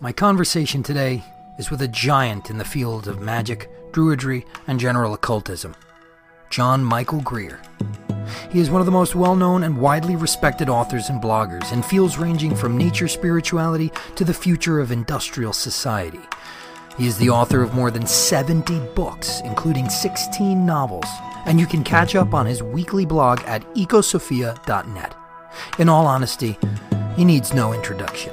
[0.00, 1.24] My conversation today
[1.58, 5.74] is with a giant in the field of magic, druidry, and general occultism,
[6.50, 7.60] John Michael Greer.
[8.48, 11.82] He is one of the most well known and widely respected authors and bloggers in
[11.82, 16.20] fields ranging from nature spirituality to the future of industrial society.
[16.96, 21.08] He is the author of more than 70 books, including 16 novels,
[21.44, 25.16] and you can catch up on his weekly blog at ecosophia.net.
[25.80, 26.56] In all honesty,
[27.16, 28.32] he needs no introduction.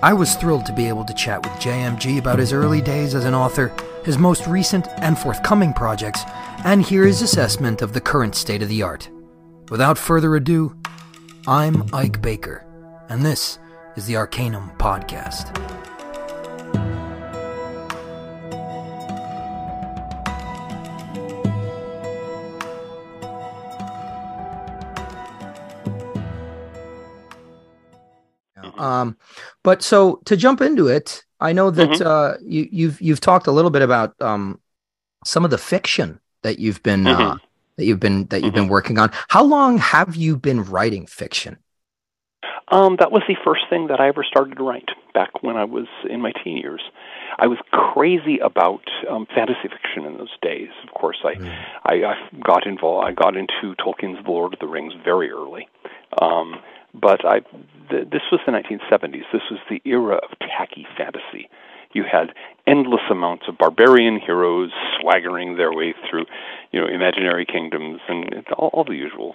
[0.00, 3.24] I was thrilled to be able to chat with JMG about his early days as
[3.24, 6.22] an author, his most recent and forthcoming projects,
[6.64, 9.10] and hear his assessment of the current state of the art.
[9.70, 10.76] Without further ado,
[11.48, 12.64] I'm Ike Baker,
[13.08, 13.58] and this
[13.96, 15.52] is the Arcanum Podcast.
[28.78, 29.16] Um,
[29.68, 32.06] but so to jump into it, I know that Mhm.
[32.06, 34.58] uh, you, you've you've talked a little bit about um,
[35.26, 37.40] some of the fiction that you've been uh, Mhm.
[37.76, 39.10] that you've been that you've been working on.
[39.28, 41.58] How long have you been writing fiction?
[42.68, 45.64] Um, that was the first thing that I ever started to write back when I
[45.64, 46.82] was in my teen years.
[47.38, 50.70] I was crazy about um, fantasy fiction in those days.
[50.86, 51.34] Of course, I,
[51.84, 53.06] I, I got involved.
[53.06, 55.68] I got into Tolkien's The Lord of the Rings very early.
[56.20, 56.48] Um,
[56.94, 57.40] but I,
[57.90, 59.24] th- this was the 1970s.
[59.32, 61.48] This was the era of tacky fantasy.
[61.92, 62.34] You had
[62.66, 64.70] endless amounts of barbarian heroes
[65.00, 66.26] swaggering their way through,
[66.70, 69.34] you know, imaginary kingdoms and all, all the usual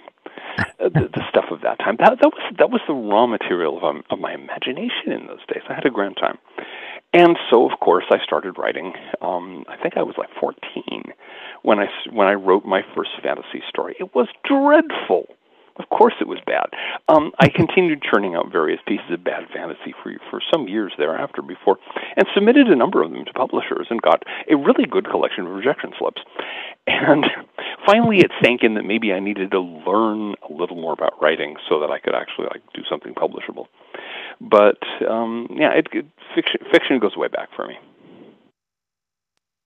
[0.58, 1.96] uh, the, the stuff of that time.
[1.98, 5.44] That that was that was the raw material of, um, of my imagination in those
[5.48, 5.62] days.
[5.68, 6.38] I had a grand time,
[7.12, 8.92] and so of course I started writing.
[9.20, 10.54] Um, I think I was like 14
[11.62, 13.96] when I when I wrote my first fantasy story.
[13.98, 15.26] It was dreadful.
[15.76, 16.66] Of course, it was bad.
[17.08, 21.42] Um, I continued churning out various pieces of bad fantasy for for some years thereafter,
[21.42, 21.78] before,
[22.16, 25.52] and submitted a number of them to publishers, and got a really good collection of
[25.52, 26.22] rejection slips.
[26.86, 27.24] And
[27.86, 31.56] finally, it sank in that maybe I needed to learn a little more about writing
[31.68, 33.66] so that I could actually like do something publishable.
[34.40, 37.74] But um, yeah, it, it, fiction fiction goes way back for me.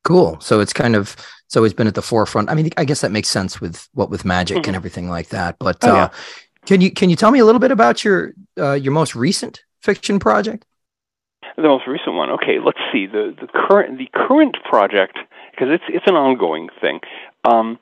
[0.09, 0.41] Cool.
[0.41, 1.15] So it's kind of
[1.47, 2.49] it's always been at the forefront.
[2.51, 4.69] I mean, I guess that makes sense with what with magic Mhm.
[4.69, 5.57] and everything like that.
[5.61, 6.09] But Oh, uh,
[6.65, 9.61] can you can you tell me a little bit about your uh, your most recent
[9.83, 10.65] fiction project?
[11.57, 12.31] The most recent one.
[12.31, 15.19] Okay, let's see the the current the current project
[15.51, 17.01] because it's it's an ongoing thing.
[17.45, 17.79] Um,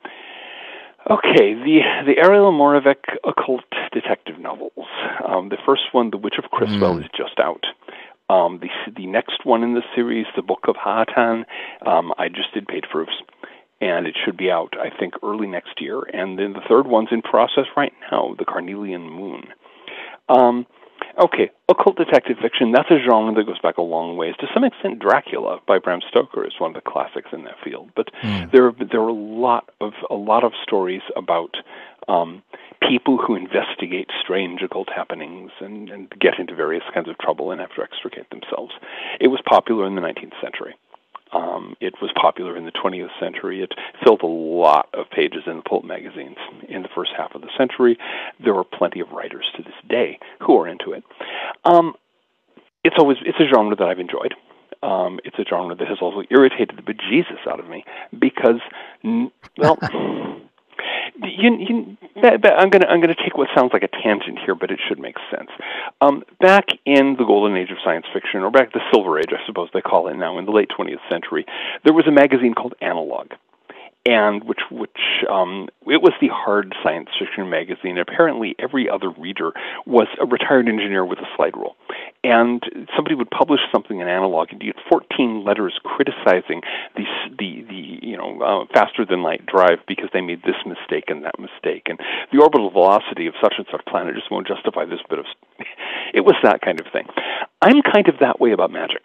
[1.08, 3.62] okay, the the Ariel Moravec occult
[3.92, 4.86] detective novels.
[5.24, 7.04] Um, the first one, The Witch of Criswell, Mm.
[7.04, 7.64] is just out.
[8.28, 11.44] Um, the the next one in the series, The Book of Haatan,
[11.86, 13.12] um, I just did paid proofs,
[13.80, 16.02] and it should be out I think early next year.
[16.12, 19.44] And then the third one's in process right now, The Carnelian Moon.
[20.28, 20.66] Um,
[21.22, 24.34] okay, occult detective fiction, that's a genre that goes back a long ways.
[24.40, 27.90] To some extent, Dracula by Bram Stoker is one of the classics in that field.
[27.94, 28.50] But Mm.
[28.50, 31.56] there, there are a lot of a lot of stories about
[32.08, 32.42] um,
[32.88, 37.60] people who investigate strange occult happenings and, and get into various kinds of trouble and
[37.60, 38.72] have to extricate themselves.
[39.20, 40.74] It was popular in the 19th century.
[41.32, 43.62] Um, it was popular in the 20th century.
[43.62, 43.72] It
[44.04, 46.36] filled a lot of pages in the pulp magazines
[46.68, 47.98] in the first half of the century.
[48.42, 51.02] There are plenty of writers to this day who are into it.
[51.64, 51.94] Um,
[52.84, 54.34] it's always it's a genre that I've enjoyed.
[54.82, 57.84] Um, it's a genre that has also irritated the bejesus out of me
[58.16, 58.60] because,
[59.58, 59.78] well,
[61.22, 64.54] you, you, that, that, I'm gonna I'm gonna take what sounds like a tangent here,
[64.54, 65.50] but it should make sense.
[66.00, 69.44] Um, back in the golden age of science fiction, or back the silver age, I
[69.46, 71.46] suppose they call it now, in the late 20th century,
[71.84, 73.32] there was a magazine called Analog,
[74.06, 77.98] and which which um, it was the hard science fiction magazine.
[77.98, 79.50] Apparently, every other reader
[79.84, 81.74] was a retired engineer with a slide rule,
[82.22, 82.62] and
[82.94, 86.62] somebody would publish something in Analog, and you get 14 letters criticizing
[86.94, 87.04] the
[87.36, 91.24] the the you know uh, faster than light drive because they made this mistake and
[91.24, 91.98] that mistake, and
[92.32, 95.26] the orbital velocity of such and such planet just won't justify this bit of.
[96.14, 97.04] It was that kind of thing.
[97.60, 99.04] I'm kind of that way about magic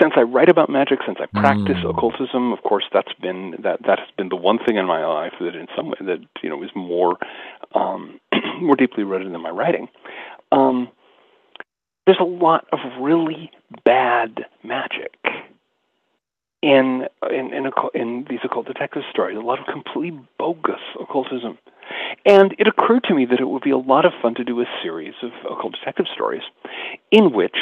[0.00, 1.90] since I write about magic, since I practice Mm.
[1.90, 5.34] occultism, of course, that's been that that has been the one thing in my life
[5.40, 7.16] that, in some way, that you know is more
[7.74, 8.20] um,
[8.60, 9.88] more deeply rooted than my writing.
[10.52, 10.88] Um,
[12.06, 13.50] there's a lot of really
[13.84, 15.16] bad magic
[16.62, 19.36] in in in, occult, in these occult detective stories.
[19.36, 21.58] A lot of completely bogus occultism.
[22.26, 24.60] And it occurred to me that it would be a lot of fun to do
[24.60, 26.42] a series of occult detective stories
[27.10, 27.56] in which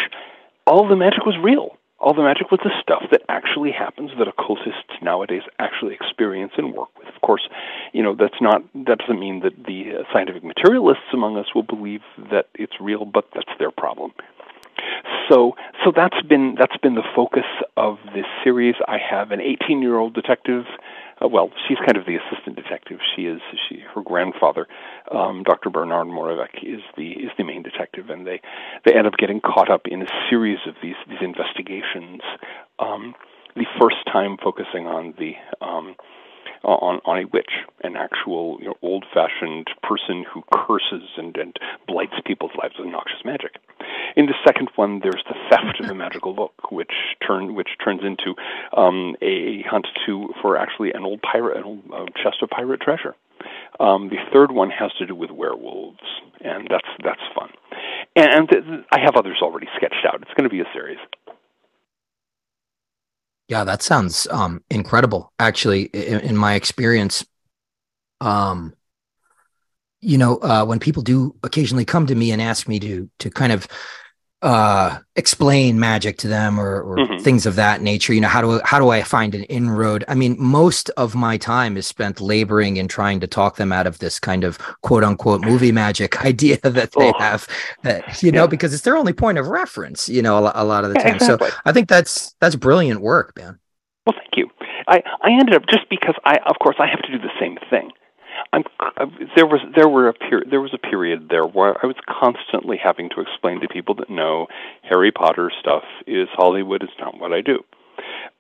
[0.67, 1.77] all the magic was real.
[2.03, 6.75] All the magic was the stuff that actually happens that occultists nowadays actually experience and
[6.75, 7.07] work with.
[7.15, 7.49] Of course,
[7.93, 11.63] you know that's not that doesn't mean that the uh, scientific materialists among us will
[11.63, 12.01] believe
[12.33, 14.11] that it's real, but that's their problem.
[15.29, 17.47] So, so that's been that's been the focus
[17.77, 18.75] of this series.
[18.87, 20.65] I have an 18-year-old detective.
[21.23, 22.99] Uh, well, she's kind of the assistant detective.
[23.15, 24.67] She is she her grandfather,
[25.11, 25.71] um, Dr.
[25.71, 28.41] Bernard Moravec, is the is the main detective, and they
[28.85, 32.21] they end up getting caught up in a series of these these investigations.
[32.79, 33.15] Um,
[33.55, 35.35] the first time focusing on the
[35.65, 35.95] um,
[36.65, 37.51] on, on a witch,
[37.83, 41.57] an actual you know, old-fashioned person who curses and, and
[41.89, 43.57] blights people's lives with noxious magic.
[44.17, 46.93] In the second one, there's the theft of a magical book, which
[47.27, 48.35] turn which turns into
[48.77, 52.81] um, a hunt to for actually an old pirate, an old uh, chest of pirate
[52.81, 53.15] treasure.
[53.81, 55.99] Um, the third one has to do with werewolves,
[56.41, 57.51] and that's that's fun.
[58.15, 60.21] And th- I have others already sketched out.
[60.23, 60.99] It's going to be a series.
[63.49, 65.33] Yeah, that sounds um, incredible.
[65.39, 67.27] Actually, in, in, my experience,
[68.21, 68.75] um,
[70.01, 73.31] you know, uh, when people do occasionally come to me and ask me to to
[73.31, 73.67] kind of
[74.43, 77.23] uh, explain magic to them or, or mm-hmm.
[77.23, 80.05] things of that nature, you know, how do how do I find an inroad?
[80.09, 83.87] I mean, most of my time is spent laboring and trying to talk them out
[83.87, 87.19] of this kind of quote unquote movie magic idea that they oh.
[87.19, 87.47] have,
[87.83, 90.85] that, you know, because it's their only point of reference, you know, a, a lot
[90.85, 91.15] of the time.
[91.15, 91.49] Exactly.
[91.49, 93.61] So I think that's that's brilliant work, man.
[94.07, 94.51] Well, thank you.
[94.89, 97.59] I I ended up just because I, of course, I have to do the same
[97.71, 97.93] thing.
[98.53, 101.87] I'm, uh, there was there were a period there was a period there where I
[101.87, 104.47] was constantly having to explain to people that no
[104.83, 107.61] Harry Potter stuff is Hollywood It's not what I do.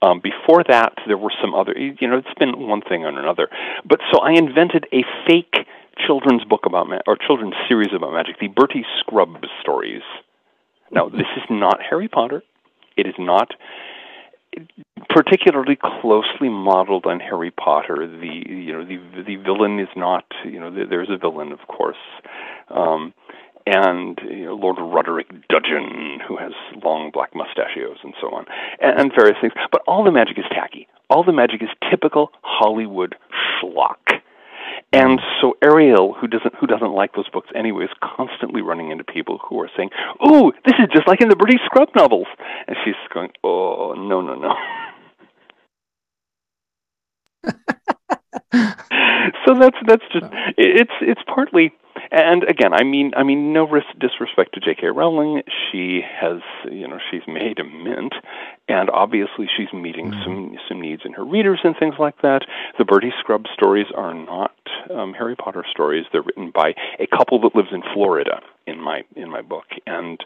[0.02, 3.48] Um, before that, there were some other you know it's been one thing on another,
[3.88, 5.66] but so I invented a fake
[6.06, 10.02] children's book about ma- or children's series about magic, the Bertie Scrubs stories.
[10.90, 12.42] Now this is not Harry Potter.
[12.96, 13.54] It is not
[15.08, 18.06] particularly closely modeled on Harry Potter.
[18.06, 21.96] The you know the the villain is not you know there's a villain of course,
[22.70, 23.12] um,
[23.66, 26.52] and you know, Lord Roderick Dudgeon who has
[26.82, 28.46] long black mustachios and so on,
[28.80, 29.52] and, and various things.
[29.70, 30.88] But all the magic is tacky.
[31.10, 33.16] All the magic is typical Hollywood
[33.60, 34.01] schlock.
[34.92, 39.04] And so Ariel, who doesn't who doesn't like those books anyway, is constantly running into
[39.04, 39.90] people who are saying,
[40.26, 42.26] "Ooh, this is just like in the Bertie Scrub novels,"
[42.66, 44.54] and she's going, "Oh, no, no, no."
[49.46, 50.26] so that's that's just
[50.58, 51.72] it's it's partly
[52.10, 53.66] and again i mean i mean no
[53.98, 56.40] disrespect to jk rowling she has
[56.70, 58.12] you know she's made a mint
[58.68, 60.24] and obviously she's meeting mm-hmm.
[60.24, 62.42] some some needs in her readers and things like that
[62.78, 64.54] the bertie scrub stories are not
[64.90, 69.02] um, harry potter stories they're written by a couple that lives in florida in my
[69.16, 70.22] in my book and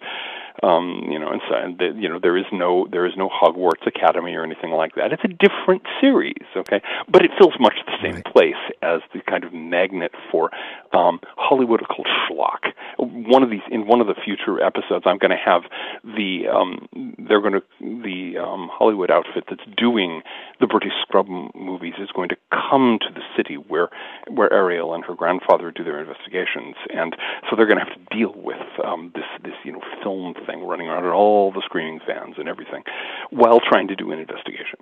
[0.62, 3.86] um, you know, and so the, you know there is no there is no Hogwarts
[3.86, 5.12] Academy or anything like that.
[5.12, 8.24] It's a different series, okay, but it fills much the same right.
[8.24, 10.50] place as the kind of magnet for
[10.92, 11.20] um,
[11.56, 12.72] Hollywood called schlock.
[12.98, 15.62] One of these in one of the future episodes, I'm going to have
[16.04, 16.86] the um,
[17.26, 20.20] they're going to the um, Hollywood outfit that's doing
[20.60, 23.88] the Bertie Scrub movies is going to come to the city where
[24.28, 27.16] where Ariel and her grandfather do their investigations, and
[27.48, 30.62] so they're going to have to deal with um, this this you know film thing
[30.62, 32.82] running around at all the screening fans and everything,
[33.30, 34.78] while trying to do an investigation.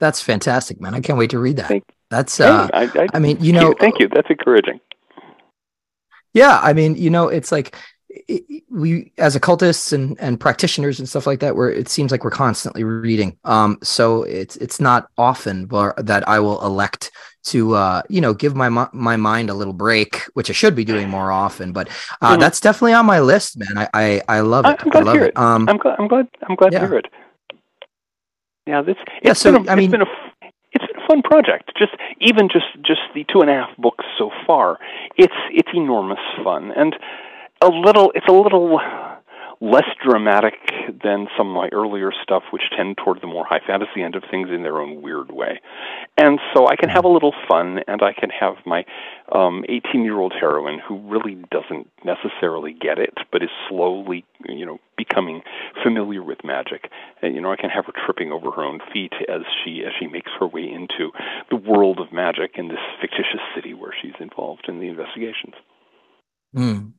[0.00, 0.94] That's fantastic, man!
[0.94, 1.68] I can't wait to read that.
[1.68, 4.08] Thank, That's uh, I, I, I, mean, you know, thank you.
[4.08, 4.80] That's encouraging.
[6.32, 7.76] Yeah, I mean, you know, it's like
[8.70, 12.30] we as occultists and and practitioners and stuff like that where it seems like we're
[12.30, 17.10] constantly reading um so it's it's not often that i will elect
[17.44, 20.84] to uh, you know give my my mind a little break, which I should be
[20.84, 21.72] doing more often.
[21.72, 21.88] But
[22.20, 22.40] uh, mm-hmm.
[22.40, 23.76] that's definitely on my list, man.
[23.76, 24.76] I I, I love it.
[24.80, 25.36] I'm glad I love to hear it.
[25.36, 25.96] Um, I'm glad.
[25.98, 26.28] I'm glad.
[26.48, 26.80] I'm glad yeah.
[26.80, 27.06] to hear it.
[28.66, 28.96] Yeah, this.
[29.22, 30.33] Yeah, so a, I mean, been it's been a
[31.08, 31.72] fun project.
[31.78, 34.78] Just even just just the two and a half books so far.
[35.16, 36.96] It's it's enormous fun and
[37.60, 38.12] a little.
[38.14, 38.80] It's a little
[39.60, 40.54] less dramatic
[41.02, 44.22] than some of my earlier stuff, which tend toward the more high fantasy end of
[44.30, 45.60] things in their own weird way.
[46.16, 48.84] And so I can have a little fun, and I can have my
[49.30, 54.66] 18 um, year old heroine who really doesn't necessarily get it, but is slowly, you
[54.66, 55.42] know, becoming
[55.82, 56.90] familiar with magic.
[57.22, 59.92] And, you know, I can have her tripping over her own feet as she as
[59.98, 61.10] she makes her way into
[61.50, 65.54] the world of magic in this fictitious city where she's involved in the investigations.
[66.54, 66.92] Mm.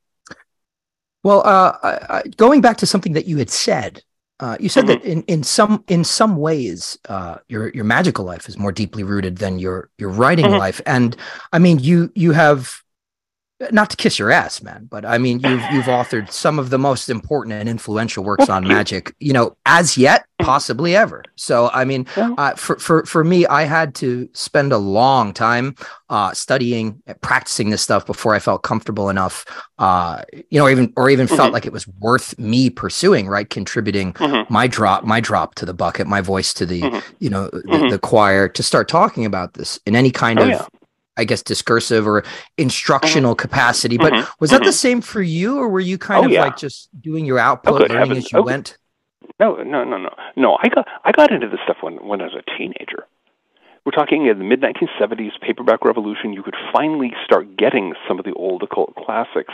[1.26, 4.04] Well, uh, I, going back to something that you had said,
[4.40, 5.02] uh, you said mm-hmm.
[5.02, 9.02] that in, in some in some ways, uh, your your magical life is more deeply
[9.02, 10.60] rooted than your your writing mm-hmm.
[10.60, 10.82] life.
[10.86, 11.16] And
[11.52, 12.80] I mean, you you have
[13.72, 16.78] not to kiss your ass, man, but I mean, you've you've authored some of the
[16.78, 21.24] most important and influential works on magic, you know, as yet, possibly ever.
[21.36, 25.76] So, I mean, uh, for for for me, I had to spend a long time
[26.10, 29.46] uh, studying, practicing this stuff before I felt comfortable enough,
[29.80, 31.38] uh, you know, or even or even mm-hmm.
[31.38, 33.50] felt like it was worth me pursuing, right?
[33.50, 34.54] Contributing mm-hmm.
[34.54, 37.14] my drop, my drop to the bucket, my voice to the, mm-hmm.
[37.20, 37.90] you know, the, mm-hmm.
[37.90, 40.68] the, choir to start talking about this in any kind oh, of yeah
[41.18, 42.24] I guess discursive or
[42.58, 43.42] instructional mm-hmm.
[43.42, 43.98] capacity.
[43.98, 44.30] But mm-hmm.
[44.40, 44.66] was that mm-hmm.
[44.66, 46.44] the same for you, or were you kind oh, of yeah.
[46.44, 48.78] like just doing your output, oh, learning as you oh, went?
[49.40, 50.58] No, no, no, no, no.
[50.62, 53.06] I got I got into this stuff when when I was a teenager.
[53.86, 56.34] We're talking in the mid 1970s, paperback revolution.
[56.34, 59.54] You could finally start getting some of the old occult classics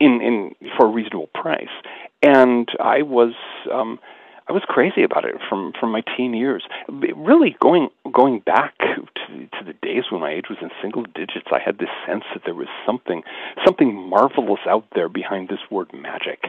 [0.00, 1.68] in in for a reasonable price,
[2.22, 3.34] and I was.
[3.72, 3.98] Um,
[4.48, 6.64] I was crazy about it from from my teen years.
[6.88, 11.46] Really going going back to, to the days when my age was in single digits,
[11.52, 13.22] I had this sense that there was something
[13.64, 16.44] something marvelous out there behind this word magic.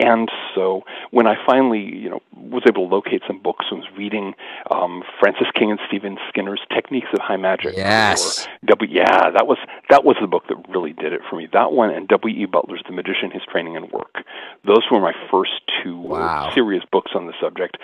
[0.00, 3.88] And so when I finally, you know, was able to locate some books and was
[3.96, 4.34] reading
[4.70, 7.76] um, Francis King and Stephen Skinner's Techniques of High Magic.
[7.76, 8.48] Yes.
[8.64, 8.90] W.
[8.92, 9.58] Yeah, that was
[9.90, 11.46] that was the book that really did it for me.
[11.52, 12.42] That one and W.
[12.42, 12.46] E.
[12.46, 14.24] Butler's The Magician, His Training and Work.
[14.66, 16.50] Those were my first two wow.
[16.54, 17.76] serious books on the subject,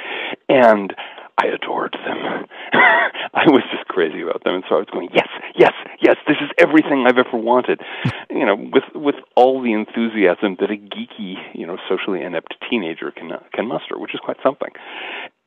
[0.48, 0.94] and
[1.38, 2.46] I adored them.
[2.72, 6.16] I was just crazy about them, and so I was going, yes, yes, yes.
[6.26, 7.80] This is everything I've ever wanted.
[8.30, 13.12] you know, with with all the enthusiasm that a geeky, you know, socially inept teenager
[13.12, 14.70] can uh, can muster, which is quite something.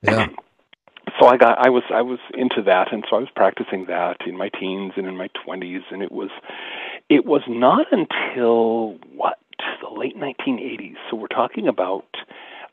[0.02, 0.28] Yeah.
[1.20, 4.18] so I got I was I was into that, and so I was practicing that
[4.26, 6.30] in my teens and in my twenties, and it was
[7.10, 9.38] it was not until what
[9.82, 10.96] the late 1980s.
[11.10, 12.06] So we're talking about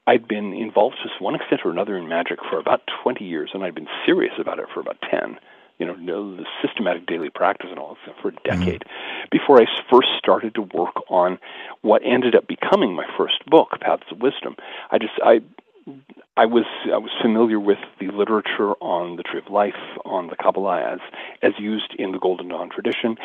[0.09, 3.63] I'd been involved to one extent or another in magic for about 20 years, and
[3.63, 5.37] I'd been serious about it for about 10.
[5.79, 5.95] You know,
[6.35, 8.49] the systematic daily practice and all that for a mm-hmm.
[8.49, 9.27] decade mm-hmm.
[9.31, 11.39] before I first started to work on
[11.83, 14.57] what ended up becoming my first book, Paths of Wisdom.
[14.91, 15.41] I just I
[16.37, 20.37] I was I was familiar with the literature on the Tree of Life, on the
[20.37, 21.01] Kabbalah as
[21.43, 23.17] as used in the Golden Dawn tradition.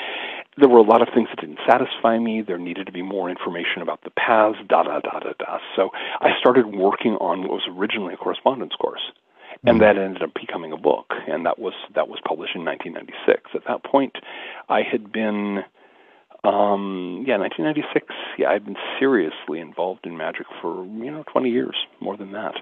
[0.58, 2.42] There were a lot of things that didn't satisfy me.
[2.42, 5.60] There needed to be more information about the paths, da da da da da.
[5.76, 5.90] So
[6.22, 9.12] I started working on what was originally a correspondence course,
[9.64, 9.82] and mm.
[9.82, 13.52] that ended up becoming a book, and that was that was published in 1996.
[13.54, 14.16] At that point,
[14.70, 15.64] I had been
[16.44, 18.08] um, yeah, 1996.
[18.38, 22.56] Yeah, I've been seriously involved in magic for you know 20 years, more than that.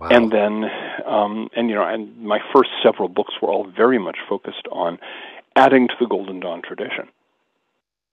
[0.00, 0.08] Wow.
[0.10, 0.64] And then,
[1.06, 4.98] um, and you know, and my first several books were all very much focused on
[5.56, 7.08] adding to the Golden Dawn tradition.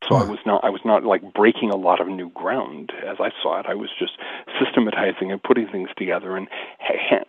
[0.08, 3.18] So I was not I was not like breaking a lot of new ground as
[3.20, 3.66] I saw it.
[3.68, 4.14] I was just
[4.60, 6.48] systematizing and putting things together and
[6.80, 7.26] ha-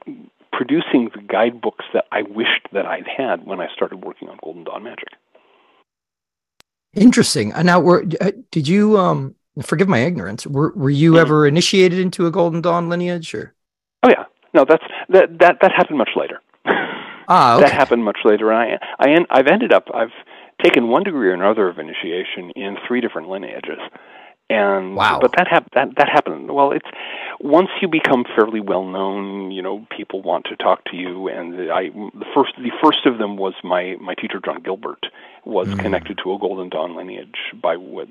[0.52, 4.64] producing the guidebooks that I wished that I'd had when I started working on Golden
[4.64, 5.08] Dawn Magic.
[6.96, 7.52] Interesting.
[7.52, 10.46] Uh, now, were uh, did you um forgive my ignorance?
[10.46, 11.20] Were were you mm-hmm.
[11.20, 13.54] ever initiated into a Golden Dawn lineage, or?
[14.02, 14.24] Oh yeah,
[14.54, 16.40] no, that's that that that happened much later.
[17.28, 17.66] Ah, okay.
[17.66, 18.52] that happened much later.
[18.52, 20.12] I I I've ended up I've
[20.64, 23.78] taken one degree or another of initiation in three different lineages.
[24.48, 25.18] And wow.
[25.20, 26.52] but that hap- that that happened.
[26.52, 26.86] Well, it's
[27.40, 31.26] once you become fairly well known, you know, people want to talk to you.
[31.26, 35.06] And I the first the first of them was my my teacher John Gilbert
[35.44, 35.78] was mm.
[35.80, 38.08] connected to a Golden Dawn lineage by what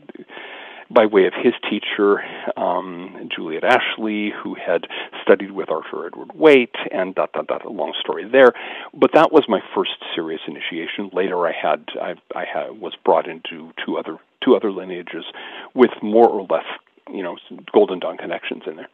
[0.89, 2.21] by way of his teacher,
[2.57, 4.85] um, Juliet Ashley, who had
[5.23, 7.65] studied with Arthur Edward Waite, and dot dot dot.
[7.65, 8.53] A long story there,
[8.93, 11.09] but that was my first serious initiation.
[11.13, 15.25] Later, I had I, I had, was brought into two other two other lineages
[15.73, 16.65] with more or less,
[17.11, 17.37] you know,
[17.73, 18.89] Golden Dawn connections in there.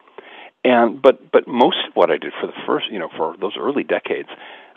[0.63, 3.53] And but but most of what I did for the first, you know, for those
[3.59, 4.29] early decades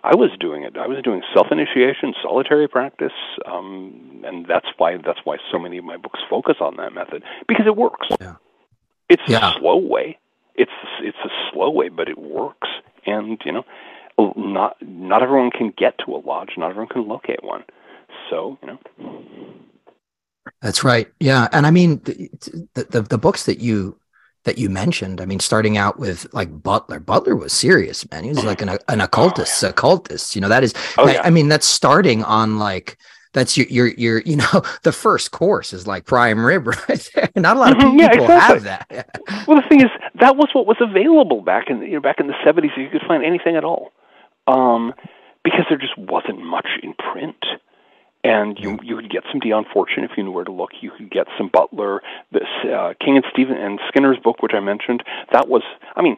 [0.05, 0.77] I was doing it.
[0.77, 3.17] I was doing self initiation, solitary practice,
[3.47, 7.23] um, and that's why that's why so many of my books focus on that method
[7.49, 8.09] because it works.
[8.21, 8.35] Yeah.
[9.09, 9.51] It's yeah.
[9.57, 10.19] a slow way.
[10.57, 12.69] It's it's a slow way, but it works.
[13.07, 13.65] And you know,
[14.37, 16.51] not not everyone can get to a lodge.
[16.59, 17.65] Not everyone can locate one.
[18.29, 18.79] So you know.
[20.65, 21.07] That's right.
[21.21, 22.31] Yeah, and I mean the,
[22.89, 23.99] the the books that you
[24.45, 25.21] that you mentioned.
[25.21, 27.01] I mean, starting out with like Butler.
[27.01, 28.25] Butler was serious, man.
[28.25, 29.71] He was like an, an occultist, oh, yeah.
[29.73, 30.35] occultist.
[30.35, 30.73] You know, that is.
[30.97, 31.23] Oh, I, yeah.
[31.23, 32.97] I, mean, that's starting on like
[33.35, 37.29] that's your your your you know the first course is like prime rib right there.
[37.37, 38.55] Not a lot of people mm-hmm, yeah, exactly.
[38.55, 39.21] have that.
[39.47, 42.27] well, the thing is, that was what was available back in you know back in
[42.27, 42.71] the seventies.
[42.79, 43.93] You could find anything at all,
[44.47, 44.95] um,
[45.43, 47.37] because there just wasn't much in print
[48.25, 50.71] and you you could get some Dion Fortune if you knew where to look.
[50.81, 52.03] You could get some Butler,
[52.33, 55.03] this uh, King and Stephen and Skinner's book, which I mentioned.
[55.33, 55.63] That was,
[55.95, 56.17] I mean,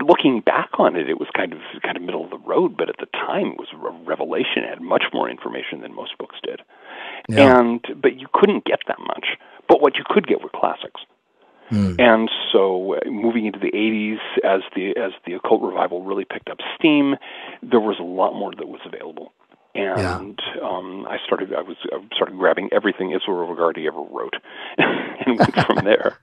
[0.00, 2.88] looking back on it, it was kind of kind of middle of the road, but
[2.88, 4.64] at the time it was a revelation.
[4.64, 6.62] It had much more information than most books did,
[7.28, 7.60] yeah.
[7.60, 9.36] and but you couldn't get that much.
[9.68, 11.00] But what you could get were classics.
[11.70, 11.98] Mm.
[11.98, 16.50] And so, uh, moving into the 80s, as the as the occult revival really picked
[16.50, 17.16] up steam,
[17.62, 19.32] there was a lot more that was available.
[19.74, 20.62] And yeah.
[20.62, 24.34] um, I started I was I started grabbing everything Israel Regardie ever wrote,
[24.78, 26.18] and went from there.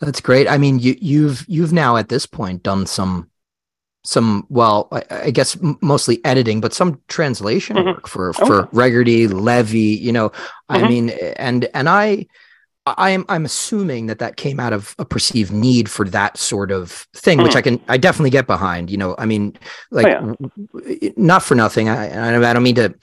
[0.00, 0.48] That's great.
[0.48, 3.30] I mean, you, you've you've now at this point done some
[4.04, 7.88] some well, I, I guess mostly editing, but some translation mm-hmm.
[7.88, 9.98] work for oh, for Regardie, Lévi.
[9.98, 10.84] You know, mm-hmm.
[10.84, 12.26] I mean, and and I.
[12.84, 16.72] I am I'm assuming that that came out of a perceived need for that sort
[16.72, 17.46] of thing, mm-hmm.
[17.46, 18.90] which I can I definitely get behind.
[18.90, 19.56] You know, I mean,
[19.90, 20.36] like oh,
[20.90, 21.10] yeah.
[21.16, 21.88] not for nothing.
[21.88, 22.94] I I don't mean to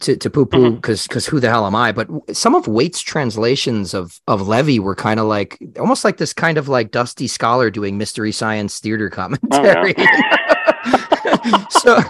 [0.00, 1.08] to, to poo poo because mm-hmm.
[1.08, 1.92] because who the hell am I?
[1.92, 6.34] But some of Waite's translations of of Lévi were kind of like almost like this
[6.34, 9.94] kind of like dusty scholar doing mystery science theater commentary.
[9.96, 10.02] Oh,
[11.24, 11.66] yeah.
[11.70, 12.00] so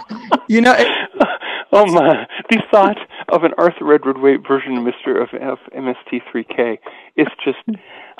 [0.49, 0.75] you know.
[0.77, 0.87] It,
[1.71, 2.27] oh my!
[2.49, 2.97] The thought
[3.29, 6.77] of an Arthur Edward Waite version of Mister of, of MST3K
[7.15, 7.59] is just.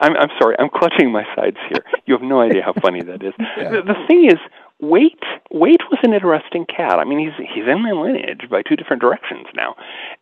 [0.01, 0.56] I'm I'm sorry.
[0.60, 1.84] I'm clutching my sides here.
[2.06, 3.34] You have no idea how funny that is.
[3.58, 3.72] Yeah.
[3.72, 4.39] The, the thing is,
[4.79, 5.20] Waite
[5.51, 7.00] Waite was an interesting cat.
[7.00, 9.75] I mean, he's he's in my lineage by two different directions now,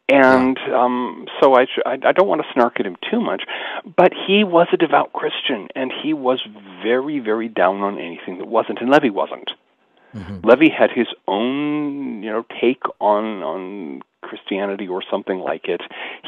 [0.09, 3.43] and um, so I, I I don't want to snark at him too much,
[3.95, 6.41] but he was a devout Christian, and he was
[6.81, 9.51] very very down on anything that wasn't, and Lévi wasn't.
[10.15, 10.47] Mm-hmm.
[10.47, 15.81] Lévi had his own, you know, take on on Christianity or something like it.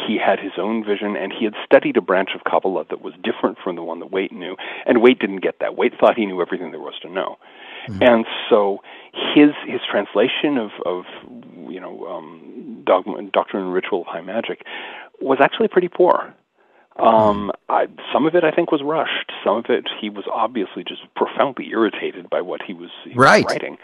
[0.08, 3.14] He had his own vision, and he had studied a branch of Kabbalah that was
[3.24, 4.56] different from the one that Waite knew.
[4.86, 5.76] And Waite didn't get that.
[5.76, 7.38] Waite thought he knew everything there was to know.
[7.88, 8.04] Mm-hmm.
[8.04, 8.80] And so
[9.36, 11.06] his his translation of of
[11.70, 14.64] you know um, dogma, doctrine and ritual of high magic
[15.22, 16.34] was actually pretty poor.
[17.00, 17.52] Um.
[17.70, 19.32] I, some of it I think was rushed.
[19.44, 23.44] Some of it he was obviously just profoundly irritated by what he was, he right.
[23.44, 23.78] was writing.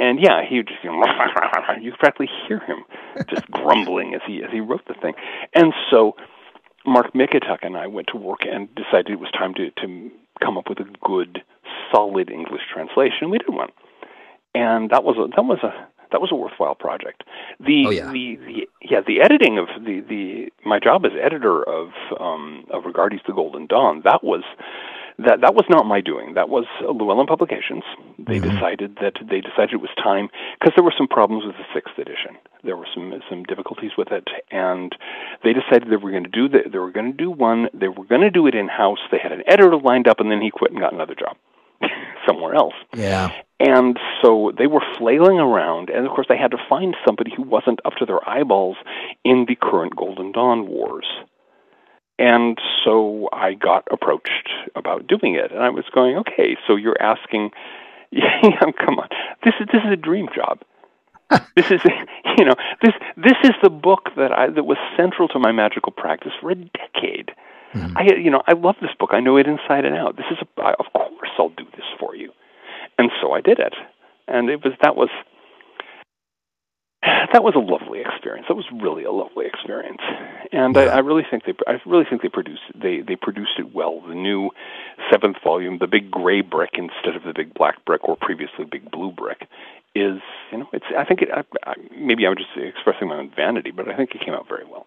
[0.00, 0.96] And yeah, he would just you, know,
[1.80, 2.84] you could practically hear him
[3.28, 5.14] just grumbling as he as he wrote the thing.
[5.54, 6.16] And so
[6.86, 10.10] Mark Mikituk and I went to work and decided it was time to to
[10.42, 11.42] come up with a good
[11.92, 13.30] solid English translation.
[13.30, 13.70] We did one,
[14.54, 17.24] and that was a that was a that was a worthwhile project.
[17.60, 18.12] The, oh, yeah.
[18.12, 21.88] the, the yeah the editing of the the my job as editor of
[22.20, 24.44] um, of Regardie's The Golden Dawn that was
[25.18, 26.34] that that was not my doing.
[26.34, 27.82] That was Llewellyn Publications.
[28.18, 28.54] They mm-hmm.
[28.54, 31.98] decided that they decided it was time because there were some problems with the sixth
[31.98, 32.38] edition.
[32.62, 34.94] There were some some difficulties with it, and
[35.42, 37.68] they decided they were going to do the, they were going to do one.
[37.74, 39.00] They were going to do it in house.
[39.10, 41.36] They had an editor lined up, and then he quit and got another job
[42.26, 42.74] somewhere else.
[42.94, 43.30] Yeah.
[43.60, 47.42] And so they were flailing around, and of course they had to find somebody who
[47.42, 48.76] wasn't up to their eyeballs
[49.24, 51.06] in the current Golden Dawn wars.
[52.18, 57.00] And so I got approached about doing it, and I was going, okay, so you're
[57.00, 57.50] asking,
[58.10, 58.40] yeah,
[58.84, 59.08] come on,
[59.44, 60.60] this is this is a dream job.
[61.56, 61.80] this is,
[62.38, 65.92] you know, this this is the book that I that was central to my magical
[65.92, 67.32] practice for a decade.
[67.74, 67.98] Mm-hmm.
[67.98, 69.10] I, you know, I love this book.
[69.12, 70.16] I know it inside and out.
[70.16, 72.32] This is, a, of course, I'll do this for you,
[72.98, 73.74] and so I did it.
[74.26, 75.08] And it was that was
[77.32, 78.46] that was a lovely experience.
[78.48, 80.00] That was really a lovely experience,
[80.52, 80.82] and yeah.
[80.82, 84.00] I, I really think they I really think they produced they they produced it well.
[84.00, 84.50] The new
[85.10, 88.90] seventh volume, the big gray brick instead of the big black brick or previously big
[88.90, 89.46] blue brick,
[89.94, 90.20] is
[90.50, 93.70] you know it's I think it I, I, maybe I'm just expressing my own vanity,
[93.70, 94.86] but I think it came out very well.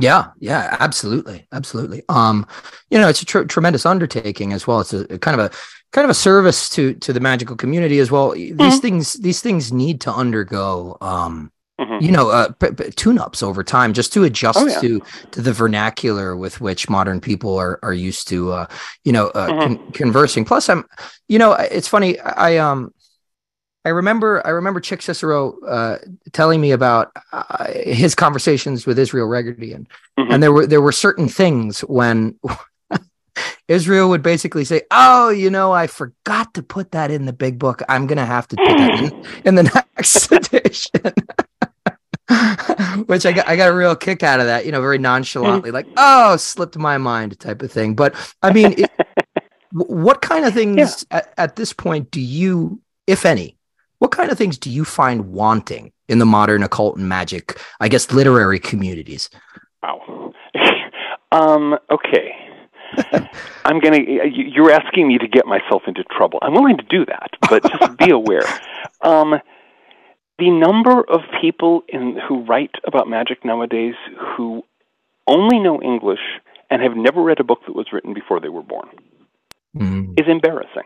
[0.00, 2.02] Yeah, yeah, absolutely, absolutely.
[2.08, 2.46] Um,
[2.90, 4.80] you know, it's a tr- tremendous undertaking as well.
[4.80, 5.56] It's a, a, kind of a
[5.92, 8.32] kind of a service to to the magical community as well.
[8.32, 8.76] These mm-hmm.
[8.78, 12.04] things these things need to undergo um, mm-hmm.
[12.04, 14.80] you know, uh, p- p- tune-ups over time just to adjust oh, yeah.
[14.80, 18.66] to to the vernacular with which modern people are are used to uh,
[19.04, 19.60] you know, uh, mm-hmm.
[19.60, 20.44] con- conversing.
[20.44, 20.84] Plus I'm
[21.28, 22.92] you know, it's funny I um
[23.84, 25.98] I remember I remember Chick Cicero uh,
[26.32, 29.88] telling me about uh, his conversations with Israel Regardie, and,
[30.18, 30.32] mm-hmm.
[30.32, 32.38] and there were there were certain things when
[33.68, 37.58] Israel would basically say, "Oh, you know, I forgot to put that in the big
[37.58, 37.82] book.
[37.88, 41.14] I'm going to have to put that in, in the next edition."
[43.06, 45.70] Which I got, I got a real kick out of that, you know, very nonchalantly,
[45.70, 47.94] like, "Oh, slipped my mind," type of thing.
[47.94, 48.90] But I mean, it,
[49.72, 51.16] what kind of things yeah.
[51.16, 53.56] at, at this point do you, if any,
[54.00, 57.88] what kind of things do you find wanting in the modern occult and magic, I
[57.88, 59.28] guess, literary communities?
[59.82, 60.32] Wow.
[61.32, 62.34] um, okay.
[63.64, 66.38] I'm going to, you're asking me to get myself into trouble.
[66.40, 68.42] I'm willing to do that, but just be aware.
[69.02, 69.34] Um,
[70.38, 73.94] the number of people in, who write about magic nowadays
[74.34, 74.64] who
[75.26, 78.62] only know English and have never read a book that was written before they were
[78.62, 78.88] born.
[79.76, 80.18] mm.
[80.18, 80.84] is embarrassing.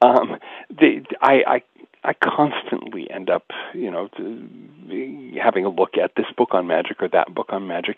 [0.00, 0.36] Um,
[0.70, 1.62] the, I, I
[2.04, 4.08] I constantly end up, you know,
[5.42, 7.96] having a look at this book on magic or that book on magic,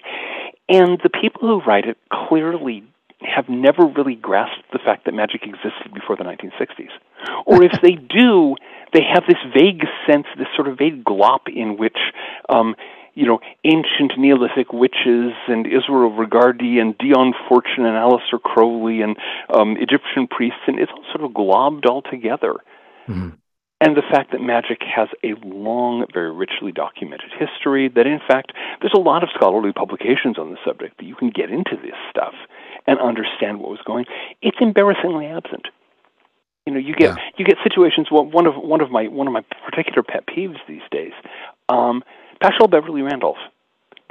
[0.68, 2.82] and the people who write it clearly
[3.22, 6.88] have never really grasped the fact that magic existed before the 1960s.
[7.44, 8.56] Or if they do,
[8.94, 11.98] they have this vague sense, this sort of vague glop in which,
[12.48, 12.74] um,
[13.20, 19.16] you know, ancient Neolithic witches and Israel Regardie and Dion Fortune and Aleister Crowley and
[19.52, 22.54] um, Egyptian priests, and it's all sort of globbed all together.
[23.06, 23.36] Mm-hmm
[23.80, 28.52] and the fact that magic has a long, very richly documented history, that in fact,
[28.80, 31.96] there's a lot of scholarly publications on the subject that you can get into this
[32.10, 32.34] stuff
[32.86, 34.04] and understand what was going.
[34.42, 35.68] It's embarrassingly absent.
[36.66, 37.24] You know, you get yeah.
[37.38, 38.08] you get situations.
[38.12, 41.12] Well, one of one of my one of my particular pet peeves these days,
[41.70, 42.02] um,
[42.40, 43.38] Paschal Beverly Randolph,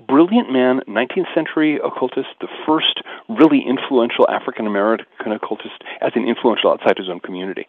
[0.07, 6.71] brilliant man, 19th century occultist, the first really influential African American occultist, as an influential
[6.71, 7.67] outside his own community.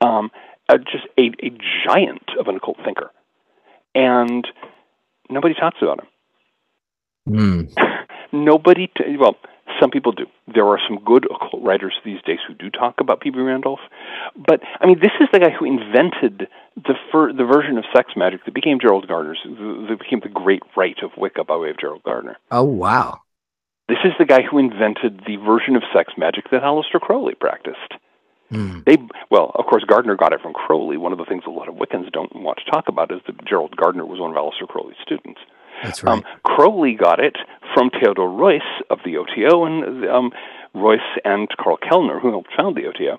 [0.00, 0.30] Um,
[0.68, 1.50] uh, just a, a
[1.86, 3.10] giant of an occult thinker,
[3.94, 4.46] and
[5.28, 6.06] nobody talks about him.
[7.28, 8.06] Mm.
[8.32, 8.86] nobody.
[8.86, 9.36] T- well,
[9.80, 10.26] some people do.
[10.52, 13.38] There are some good occult writers these days who do talk about P.B.
[13.38, 13.80] Randolph,
[14.36, 18.12] but I mean, this is the guy who invented the fir- the version of sex
[18.16, 21.78] magic that became Gerald Gardner's, that became the Great Rite of Wicca by way of
[21.78, 22.36] Gerald Gardner.
[22.50, 23.20] Oh wow!
[23.88, 27.94] This is the guy who invented the version of sex magic that Aleister Crowley practiced.
[28.52, 28.84] Mm.
[28.84, 28.98] They
[29.30, 30.96] well, of course, Gardner got it from Crowley.
[30.96, 33.44] One of the things a lot of Wiccans don't want to talk about is that
[33.44, 35.40] Gerald Gardner was one of Aleister Crowley's students.
[35.82, 36.12] That's right.
[36.12, 37.36] Um, Crowley got it
[37.74, 40.30] from Theodore Reuss of the OTO, and um,
[40.74, 43.18] Reuss and Carl Kellner, who helped found the OTO.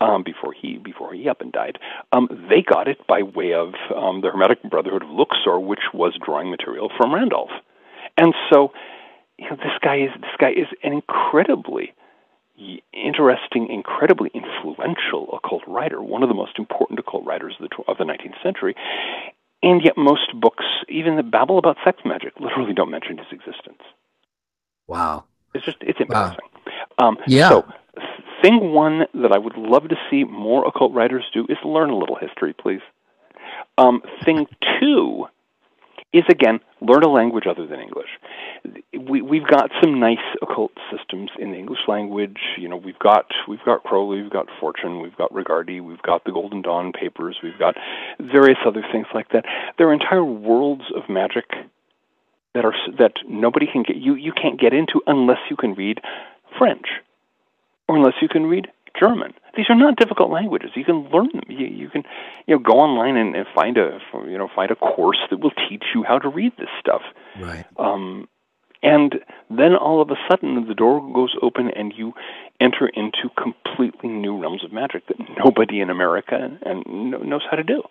[0.00, 1.78] Um, before he before he up and died,
[2.10, 6.18] um, they got it by way of um, the Hermetic Brotherhood of Luxor, which was
[6.24, 7.52] drawing material from Randolph,
[8.18, 8.72] and so
[9.38, 11.94] you know this guy is this guy is an incredibly
[12.92, 17.98] interesting, incredibly influential occult writer, one of the most important occult writers of the, of
[17.98, 18.74] the 19th century.
[19.62, 23.82] And yet, most books, even that babble about sex magic, literally don't mention his existence.
[24.88, 25.24] Wow.
[25.54, 26.38] It's just, it's embarrassing.
[26.98, 27.08] Wow.
[27.08, 27.48] Um, yeah.
[27.48, 27.64] So,
[28.42, 31.96] thing one that I would love to see more occult writers do is learn a
[31.96, 32.80] little history, please.
[33.78, 34.46] Um, thing
[34.80, 35.26] two
[36.12, 38.08] is again learn a language other than English.
[39.08, 42.38] We we've got some nice occult systems in the English language.
[42.58, 46.24] You know, we've got we've got Crowley, we've got Fortune, we've got Regardie, we've got
[46.24, 47.76] the Golden Dawn papers, we've got
[48.20, 49.44] various other things like that.
[49.78, 51.46] There are entire worlds of magic
[52.54, 56.00] that are that nobody can get you you can't get into unless you can read
[56.58, 56.86] French
[57.88, 59.34] or unless you can read German.
[59.56, 60.70] These are not difficult languages.
[60.74, 61.44] You can learn them.
[61.48, 62.02] You, you can,
[62.46, 65.52] you know, go online and, and find a, you know, find a course that will
[65.68, 67.02] teach you how to read this stuff.
[67.40, 67.64] Right.
[67.78, 68.28] Um,
[68.82, 69.14] and
[69.48, 72.14] then all of a sudden the door goes open and you
[72.60, 77.62] enter into completely new realms of magic that nobody in America and knows how to
[77.62, 77.82] do.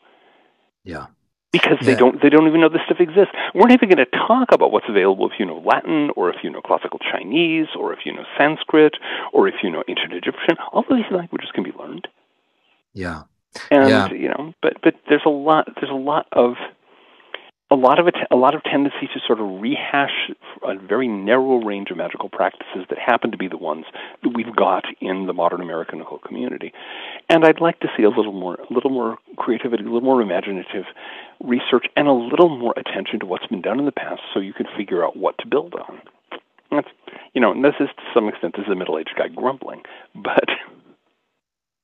[0.83, 1.07] Yeah
[1.51, 1.87] because yeah.
[1.87, 3.33] they don't they don't even know this stuff exists.
[3.53, 6.37] We're not even going to talk about what's available if you know Latin or if
[6.43, 8.95] you know classical Chinese or if you know Sanskrit
[9.33, 10.57] or if you know ancient Egyptian.
[10.71, 12.07] All of these languages can be learned.
[12.93, 13.23] Yeah.
[13.69, 14.11] And yeah.
[14.11, 16.55] you know, but but there's a lot there's a lot of
[17.71, 20.29] a lot of a lot of tendency to sort of rehash
[20.63, 23.85] a very narrow range of magical practices that happen to be the ones
[24.21, 26.73] that we've got in the modern American occult community.
[27.29, 30.21] And I'd like to see a little more a little more creativity, a little more
[30.21, 30.83] imaginative
[31.41, 34.53] research and a little more attention to what's been done in the past so you
[34.53, 36.01] can figure out what to build on.
[36.71, 36.89] That's
[37.33, 39.81] you know, and this is to some extent this is a middle aged guy grumbling,
[40.13, 40.49] but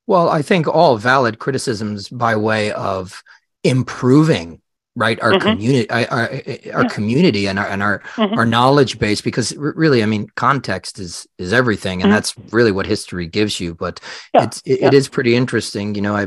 [0.06, 3.24] well, I think all valid criticisms by way of
[3.64, 4.62] improving
[4.98, 5.50] right our mm-hmm.
[5.50, 6.88] community our, our yeah.
[6.90, 8.34] community and our and our mm-hmm.
[8.34, 12.16] our knowledge base because really i mean context is is everything and mm-hmm.
[12.16, 14.00] that's really what history gives you but
[14.34, 14.44] yeah.
[14.44, 14.88] it's it, yeah.
[14.88, 16.26] it is pretty interesting you know i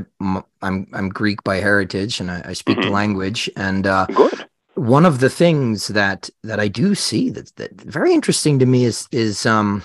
[0.62, 2.92] i'm i'm greek by heritage and i, I speak the mm-hmm.
[2.92, 4.46] language and uh Good.
[4.74, 8.84] one of the things that that i do see that that very interesting to me
[8.84, 9.82] is is um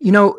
[0.00, 0.36] you know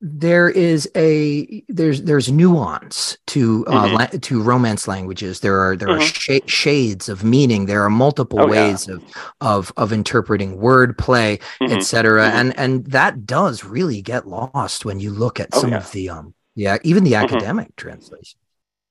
[0.00, 3.94] there is a there's there's nuance to uh, mm-hmm.
[3.96, 6.00] la- to romance languages there are there mm-hmm.
[6.00, 8.94] are sh- shades of meaning there are multiple oh, ways yeah.
[8.94, 9.02] of
[9.40, 11.72] of of interpreting wordplay mm-hmm.
[11.72, 12.36] etc mm-hmm.
[12.36, 15.78] and and that does really get lost when you look at oh, some yeah.
[15.78, 17.24] of the um yeah even the mm-hmm.
[17.24, 18.38] academic translation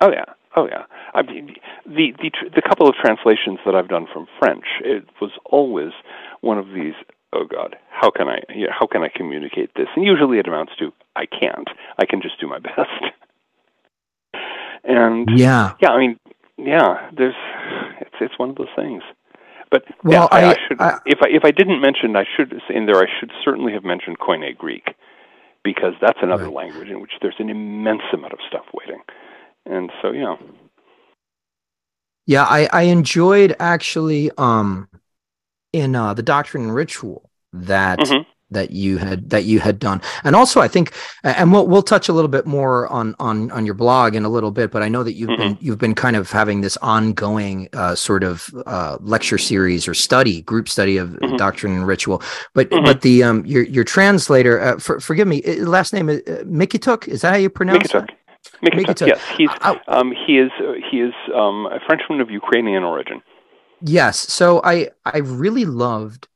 [0.01, 0.25] oh yeah
[0.57, 4.65] oh yeah I mean, the the the couple of translations that I've done from French
[4.81, 5.91] it was always
[6.41, 6.93] one of these
[7.33, 9.87] oh God, how can I, you know, how can I communicate this?
[9.95, 11.67] And usually it amounts to, I can't.
[11.97, 12.79] I can just do my best.
[14.83, 16.19] and yeah, yeah, I mean,
[16.57, 17.35] yeah, there's,
[18.01, 19.03] it's it's one of those things.
[19.69, 22.53] But well, yeah, I, I, should, I, if I if I didn't mention, I should
[22.69, 22.97] in there.
[22.97, 24.95] I should certainly have mentioned Koine Greek,
[25.67, 26.53] because that's another right.
[26.53, 29.01] language in which there's an immense amount of stuff waiting.
[29.65, 30.35] And so, yeah.
[32.25, 34.87] Yeah, I, I enjoyed actually um
[35.77, 40.01] in uh the Doctrine and Ritual that mm-hmm that you had that you had done
[40.23, 43.65] and also i think and we'll we'll touch a little bit more on on on
[43.65, 45.41] your blog in a little bit but i know that you've mm-hmm.
[45.41, 49.93] been you've been kind of having this ongoing uh, sort of uh, lecture series or
[49.93, 51.35] study group study of mm-hmm.
[51.35, 52.21] doctrine and ritual
[52.53, 52.85] but mm-hmm.
[52.85, 56.43] but the um your your translator uh, for, forgive me uh, last name is uh,
[56.45, 58.09] Mikituk is that how you pronounce Mikituk.
[58.09, 58.15] it
[58.63, 59.07] Mikituk.
[59.07, 59.49] Yes, he's
[59.87, 63.21] um, he is uh, he is um, a Frenchman of Ukrainian origin.
[63.81, 66.27] Yes, so I I really loved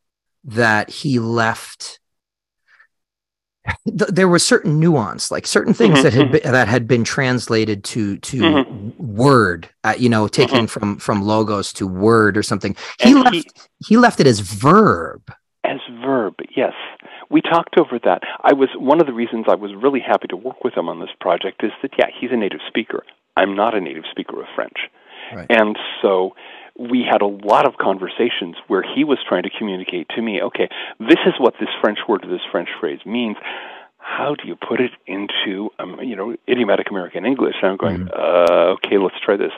[0.44, 2.00] that he left
[3.86, 6.32] there was certain nuance, like certain things mm-hmm, that had mm-hmm.
[6.32, 9.16] been, that had been translated to to mm-hmm.
[9.16, 10.66] word, uh, you know, taken mm-hmm.
[10.66, 12.76] from from logos to word or something.
[13.00, 13.46] He and left he,
[13.88, 15.32] he left it as verb.
[15.64, 16.74] As verb, yes.
[17.30, 18.24] We talked over that.
[18.44, 21.00] I was one of the reasons I was really happy to work with him on
[21.00, 23.04] this project is that yeah, he's a native speaker.
[23.38, 24.78] I'm not a native speaker of French,
[25.34, 25.48] right.
[25.50, 26.36] and so
[26.78, 30.70] we had a lot of conversations where he was trying to communicate to me, okay,
[31.00, 33.38] this is what this French word or this French phrase means.
[33.98, 37.56] How do you put it into, um, you know, idiomatic American English?
[37.62, 38.10] And I'm going, mm-hmm.
[38.14, 39.52] uh, okay, let's try this.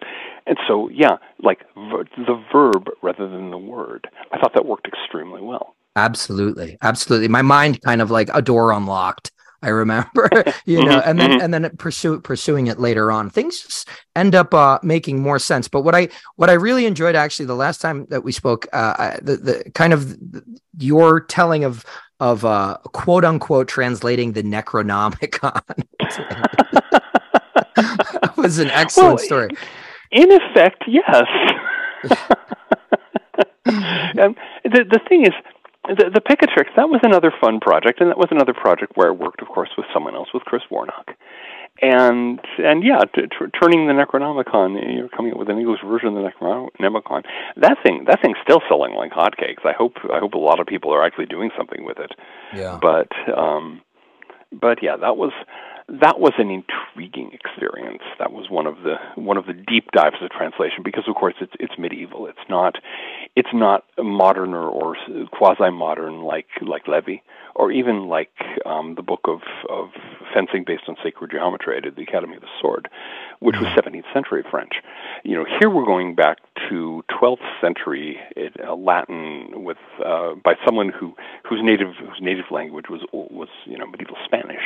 [0.46, 4.08] And so, yeah, like ver- the verb rather than the word.
[4.32, 5.76] I thought that worked extremely well.
[5.96, 7.28] Absolutely, absolutely.
[7.28, 9.32] My mind kind of like a door unlocked
[9.64, 10.30] I remember,
[10.66, 11.42] you know, mm-hmm, and then mm-hmm.
[11.42, 13.30] and then pursue pursuing it later on.
[13.30, 15.68] Things just end up uh, making more sense.
[15.68, 19.18] But what I what I really enjoyed actually the last time that we spoke, uh,
[19.22, 20.18] the the kind of
[20.78, 21.86] your telling of
[22.20, 25.62] of uh, quote unquote translating the Necronomicon
[27.76, 29.50] that was an excellent well, story.
[30.12, 31.26] In effect, yes.
[34.20, 35.34] um, the the thing is
[35.88, 39.12] the, the Picatrix, that was another fun project, and that was another project where I
[39.12, 41.12] worked, of course, with someone else, with Chris Warnock.
[41.82, 46.10] And and yeah, t- t- turning the Necronomicon, you're coming up with an English version
[46.10, 47.24] of the Necronomicon.
[47.58, 49.66] That thing, that thing's still selling like hotcakes.
[49.66, 52.12] I hope I hope a lot of people are actually doing something with it.
[52.56, 52.80] Yeah.
[52.82, 53.82] But um,
[54.52, 55.34] but yeah, that was
[55.88, 58.04] that was an intriguing experience.
[58.20, 61.36] That was one of the one of the deep dives of translation because, of course,
[61.42, 62.28] it's it's medieval.
[62.28, 62.76] It's not
[63.36, 64.96] it's not modern or, or
[65.32, 67.22] quasi modern like like Lévi
[67.56, 68.32] or even like
[68.66, 69.90] um, the book of of
[70.34, 72.90] fencing based on sacred geometry I did, the Academy of the Sword,
[73.40, 74.14] which was 17th mm-hmm.
[74.14, 74.74] century French.
[75.24, 76.38] You know, here we're going back
[76.70, 81.14] to 12th century it, uh, Latin with uh, by someone who
[81.48, 84.64] whose native whose native language was was you know medieval Spanish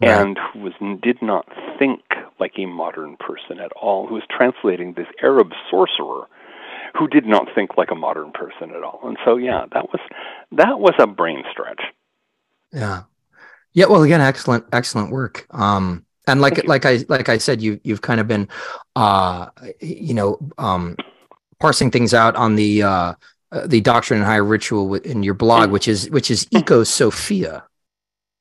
[0.00, 1.46] and who was did not
[1.78, 2.00] think
[2.38, 6.26] like a modern person at all, who was translating this Arab sorcerer
[6.98, 9.00] who did not think like a modern person at all.
[9.04, 10.00] And so yeah, that was
[10.52, 11.80] that was a brain stretch.
[12.72, 13.02] Yeah.
[13.72, 15.46] Yeah, well again, excellent excellent work.
[15.50, 18.48] Um and like like I like I said you you've kind of been
[18.96, 19.46] uh
[19.80, 20.96] you know um
[21.60, 23.14] parsing things out on the uh
[23.66, 25.72] the doctrine and higher ritual in your blog, mm-hmm.
[25.72, 27.64] which is which is Eco Sophia.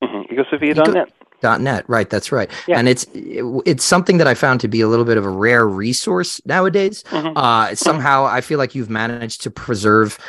[0.04, 0.34] Mm-hmm.
[0.34, 1.86] EcoSophia.net net.
[1.88, 2.50] Right that's right.
[2.68, 2.78] Yeah.
[2.80, 5.68] and it's it's something that i found to be a little bit of a rare
[5.68, 7.04] resource nowadays.
[7.10, 7.38] Mm-hmm.
[7.38, 10.20] uh somehow i feel like you've managed to preserve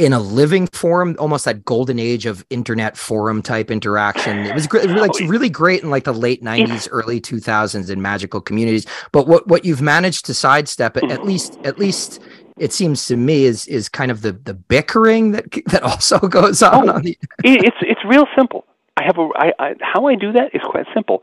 [0.00, 4.38] in a living forum almost that golden age of internet forum type interaction.
[4.46, 8.00] It was great like oh, really great in like the late 90s early 2000s in
[8.00, 8.86] magical communities.
[9.12, 11.10] But what what you've managed to sidestep mm-hmm.
[11.10, 12.18] at least at least
[12.56, 16.62] it seems to me is is kind of the the bickering that that also goes
[16.62, 18.64] on oh, on the it's it's real simple
[19.00, 21.22] I have a I, I, how I do that is quite simple.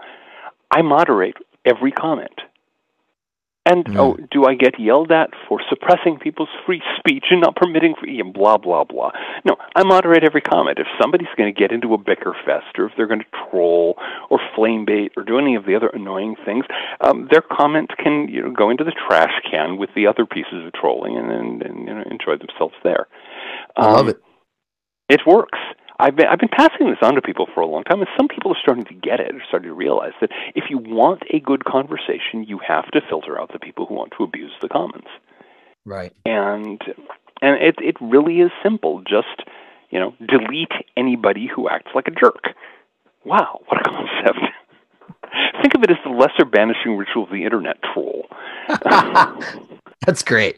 [0.71, 2.41] I moderate every comment.
[3.65, 3.97] And mm.
[3.97, 8.19] oh, do I get yelled at for suppressing people's free speech and not permitting free
[8.19, 9.11] and blah blah blah?
[9.45, 10.79] No, I moderate every comment.
[10.79, 13.97] If somebody's going to get into a bicker fest, or if they're going to troll
[14.29, 16.65] or flame bait or do any of the other annoying things,
[17.01, 20.65] um, their comment can you know go into the trash can with the other pieces
[20.65, 23.07] of trolling and, and, and you know, enjoy themselves there.
[23.75, 24.17] Um, I love um, it.
[25.09, 25.59] It works.
[25.99, 28.27] I've been I've been passing this on to people for a long time, and some
[28.27, 31.39] people are starting to get it, are starting to realize that if you want a
[31.39, 35.07] good conversation, you have to filter out the people who want to abuse the commons.
[35.85, 36.13] Right.
[36.25, 36.81] And
[37.41, 39.01] and it it really is simple.
[39.01, 39.43] Just
[39.89, 42.43] you know, delete anybody who acts like a jerk.
[43.23, 44.39] Wow, what a concept!
[45.61, 48.27] Think of it as the lesser banishing ritual of the internet troll.
[50.05, 50.57] That's great.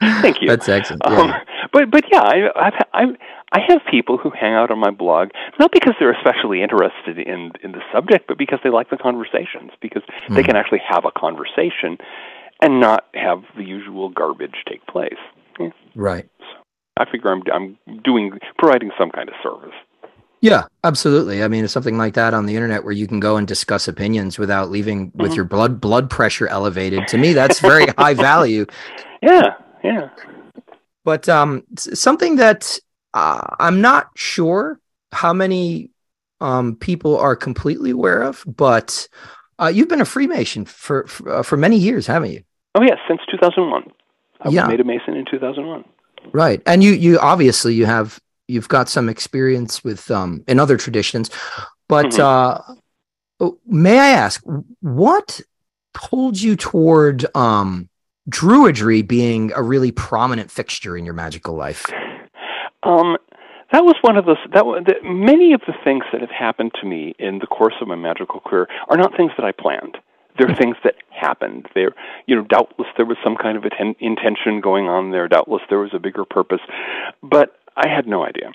[0.00, 0.48] Thank you.
[0.48, 1.02] That's excellent.
[1.06, 1.20] Yeah.
[1.20, 1.32] Um,
[1.72, 3.16] but but yeah, I, I've I've
[3.52, 7.52] I have people who hang out on my blog not because they're especially interested in
[7.62, 10.34] in the subject, but because they like the conversations because mm.
[10.34, 10.46] they hmm.
[10.46, 11.98] can actually have a conversation
[12.62, 15.18] and not have the usual garbage take place.
[15.58, 15.70] Yeah.
[15.94, 16.28] Right.
[16.38, 16.62] So
[16.98, 19.74] I figure I'm I'm doing providing some kind of service.
[20.42, 21.42] Yeah, absolutely.
[21.42, 23.88] I mean, it's something like that on the internet where you can go and discuss
[23.88, 25.22] opinions without leaving mm-hmm.
[25.22, 27.06] with your blood blood pressure elevated.
[27.08, 28.64] To me, that's very high value.
[29.22, 30.08] Yeah, yeah.
[31.04, 32.78] But um, something that
[33.14, 34.80] uh, I'm not sure
[35.12, 35.90] how many
[36.40, 39.08] um, people are completely aware of, but
[39.58, 42.42] uh, you've been a Freemason for for, uh, for many years, haven't you?
[42.74, 43.90] Oh yes, since 2001.
[44.42, 44.62] I yeah.
[44.62, 45.84] was made a Mason in 2001.
[46.32, 50.76] Right, and you you obviously you have you've got some experience with um, in other
[50.76, 51.30] traditions,
[51.88, 52.20] but mm-hmm.
[52.20, 52.74] uh,
[53.40, 54.42] oh, may I ask
[54.80, 55.40] what
[55.92, 57.88] pulled you toward um,
[58.28, 61.86] druidry being a really prominent fixture in your magical life?
[62.82, 63.16] Um,
[63.72, 66.86] that was one of those that the, many of the things that have happened to
[66.86, 69.96] me in the course of my magical career are not things that I planned.
[70.38, 71.66] They're things that happened.
[71.74, 71.90] There,
[72.26, 75.28] you know, doubtless there was some kind of atten- intention going on there.
[75.28, 76.60] Doubtless there was a bigger purpose,
[77.22, 78.52] but I had no idea.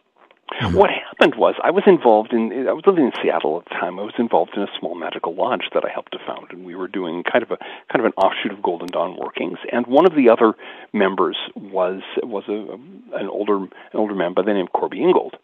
[0.52, 0.78] Mm-hmm.
[0.78, 4.00] What happened was I was involved in I was living in Seattle at the time.
[4.00, 6.76] I was involved in a small magical lodge that I helped to found and we
[6.76, 7.58] were doing kind of a
[7.92, 10.54] kind of an offshoot of Golden Dawn workings and one of the other
[10.94, 15.36] members was was a an older an older man by the name of Corby Ingold.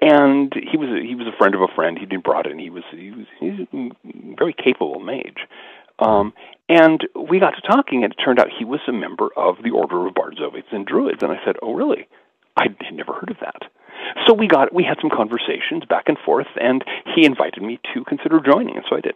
[0.00, 1.98] And he was a, he was a friend of a friend.
[1.98, 2.58] He'd been brought in.
[2.58, 3.90] He was he was he's a
[4.38, 5.46] very capable mage.
[5.98, 6.32] Um,
[6.68, 9.70] and we got to talking, and it turned out he was a member of the
[9.70, 11.22] Order of Bards, Ovates, and Druids.
[11.22, 12.08] And I said, "Oh, really?
[12.56, 13.70] I had never heard of that."
[14.26, 16.84] So we got we had some conversations back and forth, and
[17.14, 19.14] he invited me to consider joining, and so I did.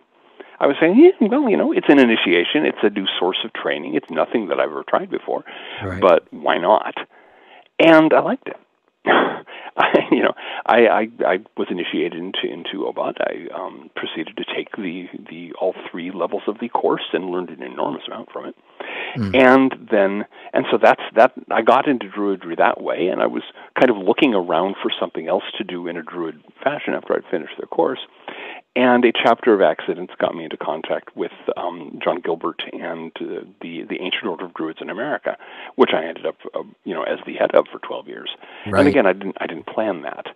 [0.60, 3.52] I was saying, yeah, well, you know, it's an initiation, it's a new source of
[3.52, 5.44] training, it's nothing that I've ever tried before,
[5.82, 6.00] right.
[6.00, 6.94] but why not?
[7.80, 8.56] And I liked it.
[9.76, 10.32] I, you know,
[10.66, 13.16] I, I I was initiated into into OBOD.
[13.20, 17.50] I um, proceeded to take the the all three levels of the course and learned
[17.50, 18.54] an enormous amount from it.
[19.16, 19.34] Mm.
[19.34, 21.32] And then and so that's that.
[21.50, 23.42] I got into Druidry that way, and I was
[23.78, 27.30] kind of looking around for something else to do in a Druid fashion after I'd
[27.30, 28.00] finished the course.
[28.76, 33.46] And a chapter of accidents got me into contact with um, John Gilbert and uh,
[33.60, 35.36] the the Ancient Order of Druids in America,
[35.76, 38.30] which I ended up, uh, you know, as the head of for 12 years.
[38.66, 38.80] Right.
[38.80, 40.26] And again, I didn't I didn't plan that.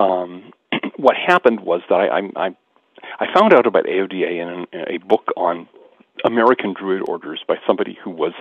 [0.00, 0.52] Um,
[0.96, 2.56] what happened was that I, I
[3.20, 5.68] I found out about AODA in, in a book on
[6.24, 8.32] American Druid orders by somebody who was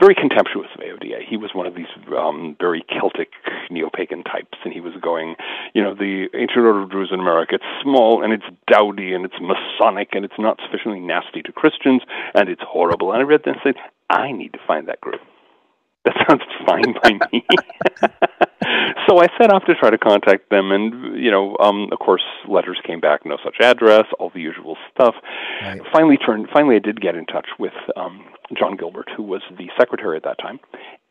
[0.00, 1.26] very contemptuous of AODA.
[1.28, 3.30] He was one of these um, very Celtic
[3.70, 5.34] neo-pagan types, and he was going,
[5.74, 7.56] you know, the Ancient Order of Druids in America.
[7.56, 12.02] It's small and it's dowdy and it's Masonic and it's not sufficiently nasty to Christians
[12.34, 13.12] and it's horrible.
[13.12, 13.74] And I read that and said,
[14.10, 15.20] I need to find that group.
[16.08, 17.44] That sounds fine by me.
[19.06, 22.22] so I set off to try to contact them, and you know, um, of course,
[22.48, 25.14] letters came back, no such address, all the usual stuff.
[25.62, 25.80] Right.
[25.92, 26.48] Finally, turned.
[26.50, 28.24] Finally, I did get in touch with um,
[28.58, 30.60] John Gilbert, who was the secretary at that time,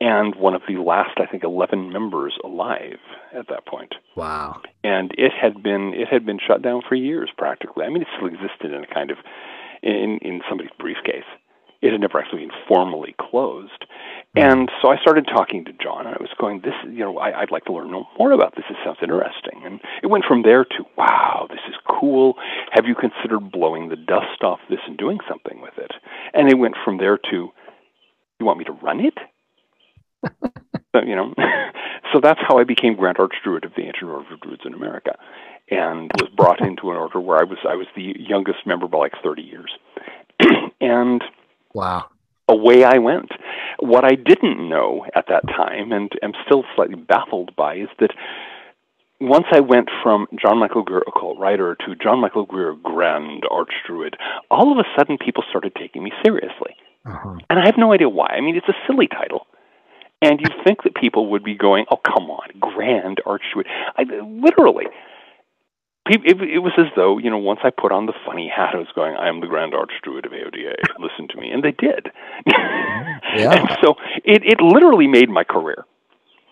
[0.01, 2.99] and one of the last, I think, eleven members alive
[3.35, 3.93] at that point.
[4.15, 4.61] Wow!
[4.83, 7.85] And it had been it had been shut down for years, practically.
[7.85, 9.17] I mean, it still existed in a kind of
[9.83, 11.27] in in somebody's briefcase
[11.81, 13.85] it had never actually been formally closed.
[14.35, 14.75] And hmm.
[14.81, 17.51] so I started talking to John, and I was going, "This, you know, I, would
[17.51, 18.65] like to learn more about this.
[18.69, 22.35] It sounds interesting." And it went from there to, "Wow, this is cool.
[22.71, 25.91] Have you considered blowing the dust off this and doing something with it?"
[26.33, 27.51] And it went from there to,
[28.39, 29.17] "You want me to run it?"
[30.95, 31.33] so, you know,
[32.13, 35.15] so that's how I became Grand Archdruid of the Ancient Order of Druids in America,
[35.69, 38.99] and was brought into an order where I was I was the youngest member by
[38.99, 39.71] like thirty years,
[40.81, 41.23] and
[41.77, 42.05] Wow.
[42.49, 43.29] Away I went.
[43.79, 48.09] What I didn't know at that time, and am still slightly baffled by, is that
[49.21, 54.15] once I went from John Michael Greer occult writer to John Michael Greer grand archdruid,
[54.49, 56.75] all of a sudden people started taking me seriously.
[57.05, 57.37] Uh-huh.
[57.47, 58.29] And I have no idea why.
[58.35, 59.45] I mean, it's a silly title.
[60.23, 63.67] And you'd think that people would be going, oh, come on, grand archdruid.
[63.97, 64.85] I, literally,
[66.09, 68.77] it, it was as though you know once I put on the funny hat, I
[68.77, 70.75] was going, "I am the Grand Archdruid of AODA.
[70.99, 72.07] Listen to me," and they did.
[72.47, 73.53] yeah.
[73.53, 75.85] And so it it literally made my career.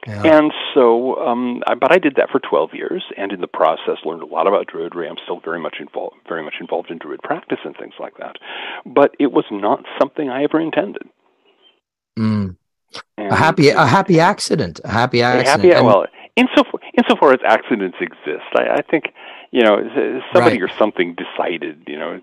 [0.08, 0.22] Yeah.
[0.38, 3.98] And so, um, I, but I did that for 12 years, and in the process,
[4.06, 5.10] learned a lot about Druidry.
[5.10, 8.36] I'm still very much involved, very much involved in Druid practice and things like that.
[8.86, 11.10] But it was not something I ever intended.
[12.20, 12.56] Mm.
[13.18, 14.80] a happy, a happy accident.
[14.84, 15.66] A happy accident.
[15.66, 19.06] A happy, well, insofar, insofar as accidents exist, I, I think
[19.56, 19.78] you know,
[20.34, 20.70] somebody right.
[20.70, 22.20] or something decided, you know,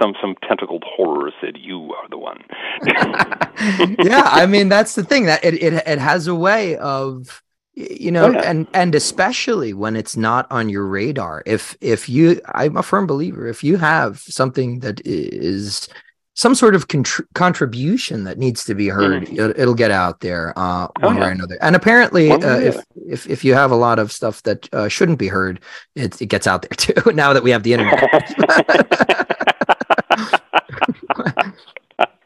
[0.00, 2.42] some some tentacled horror said you are the one.
[4.02, 7.42] yeah, I mean that's the thing that it it it has a way of
[7.74, 8.50] you know oh, yeah.
[8.50, 13.06] and and especially when it's not on your radar if if you i'm a firm
[13.06, 15.88] believer if you have something that is
[16.34, 19.24] some sort of contr- contribution that needs to be heard.
[19.24, 19.34] Mm-hmm.
[19.34, 21.20] It'll, it'll, get out there uh, oh, one oh, yeah.
[21.20, 21.58] way or another.
[21.60, 22.76] And apparently, uh, if,
[23.06, 25.60] if if you have a lot of stuff that uh, shouldn't be heard,
[25.94, 27.12] it, it gets out there too.
[27.12, 28.00] now that we have the internet.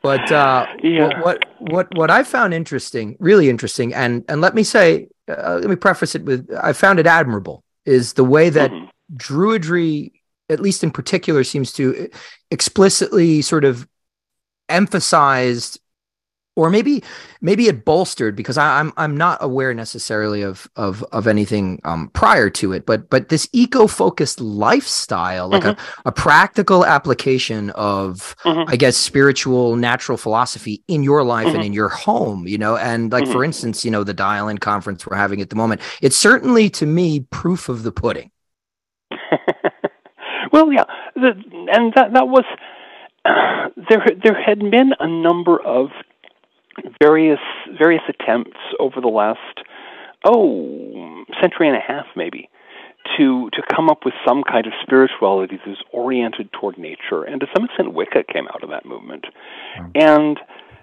[0.02, 1.20] but uh, yeah.
[1.22, 5.70] what what what I found interesting, really interesting, and and let me say, uh, let
[5.70, 8.86] me preface it with, I found it admirable, is the way that mm-hmm.
[9.16, 10.10] Druidry
[10.48, 12.08] at least in particular, seems to
[12.50, 13.88] explicitly sort of
[14.68, 15.80] emphasized
[16.56, 17.02] or maybe
[17.40, 21.80] maybe it bolstered because I, am I'm, I'm not aware necessarily of of of anything
[21.84, 25.80] um, prior to it, but but this eco focused lifestyle, like mm-hmm.
[26.06, 28.70] a, a practical application of mm-hmm.
[28.70, 31.56] I guess spiritual natural philosophy in your life mm-hmm.
[31.56, 33.44] and in your home, you know, and like for mm-hmm.
[33.44, 36.86] instance, you know, the Dial In conference we're having at the moment, it's certainly to
[36.86, 38.30] me proof of the pudding.
[40.52, 40.84] well, yeah,
[41.16, 41.32] the,
[41.72, 42.44] and that that was
[43.24, 45.88] there there had been a number of
[47.00, 47.40] various
[47.78, 49.60] various attempts over the last
[50.24, 52.48] oh century and a half maybe
[53.16, 57.46] to to come up with some kind of spirituality that's oriented toward nature and to
[57.54, 59.24] some extent Wicca came out of that movement
[59.78, 59.90] mm.
[59.94, 60.38] and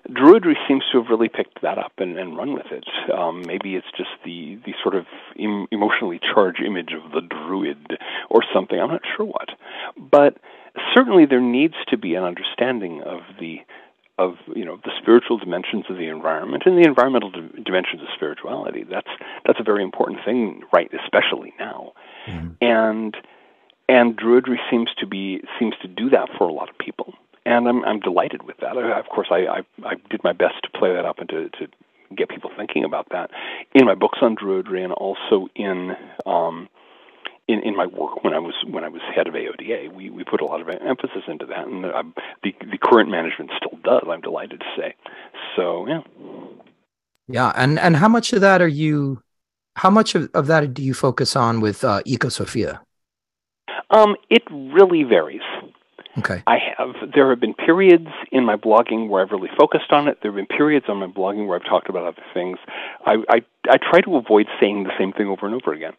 [0.09, 2.85] Druidry seems to have really picked that up and, and run with it.
[3.13, 5.05] Um, maybe it's just the, the sort of
[5.39, 8.79] em- emotionally charged image of the druid or something.
[8.79, 9.49] I'm not sure what.
[9.95, 10.37] But
[10.93, 13.59] certainly there needs to be an understanding of the
[14.17, 18.07] of you know the spiritual dimensions of the environment and the environmental di- dimensions of
[18.15, 18.83] spirituality.
[18.83, 19.09] That's
[19.45, 20.89] that's a very important thing, right?
[21.03, 21.93] Especially now,
[22.27, 22.49] mm-hmm.
[22.61, 23.15] and
[23.89, 27.13] and Druidry seems to be seems to do that for a lot of people,
[27.45, 28.77] and I'm I'm delighted with that.
[28.77, 31.49] I, of course, I, I I did my best to play that up and to
[31.49, 31.67] to
[32.15, 33.31] get people thinking about that
[33.73, 35.95] in my books on Druidry and also in
[36.25, 36.67] um,
[37.51, 40.23] in, in my work when I was when I was head of AODA, we, we
[40.23, 42.03] put a lot of emphasis into that, and uh,
[42.43, 44.03] the the current management still does.
[44.09, 44.95] I'm delighted to say.
[45.55, 46.01] So yeah,
[47.27, 49.21] yeah, and and how much of that are you?
[49.75, 52.79] How much of, of that do you focus on with uh, Ecosophia?
[53.89, 55.41] Um, it really varies.
[56.17, 56.43] Okay.
[56.45, 56.95] I have.
[57.13, 60.17] There have been periods in my blogging where I've really focused on it.
[60.21, 62.57] There have been periods on my blogging where I've talked about other things.
[63.05, 65.93] I I, I try to avoid saying the same thing over and over again.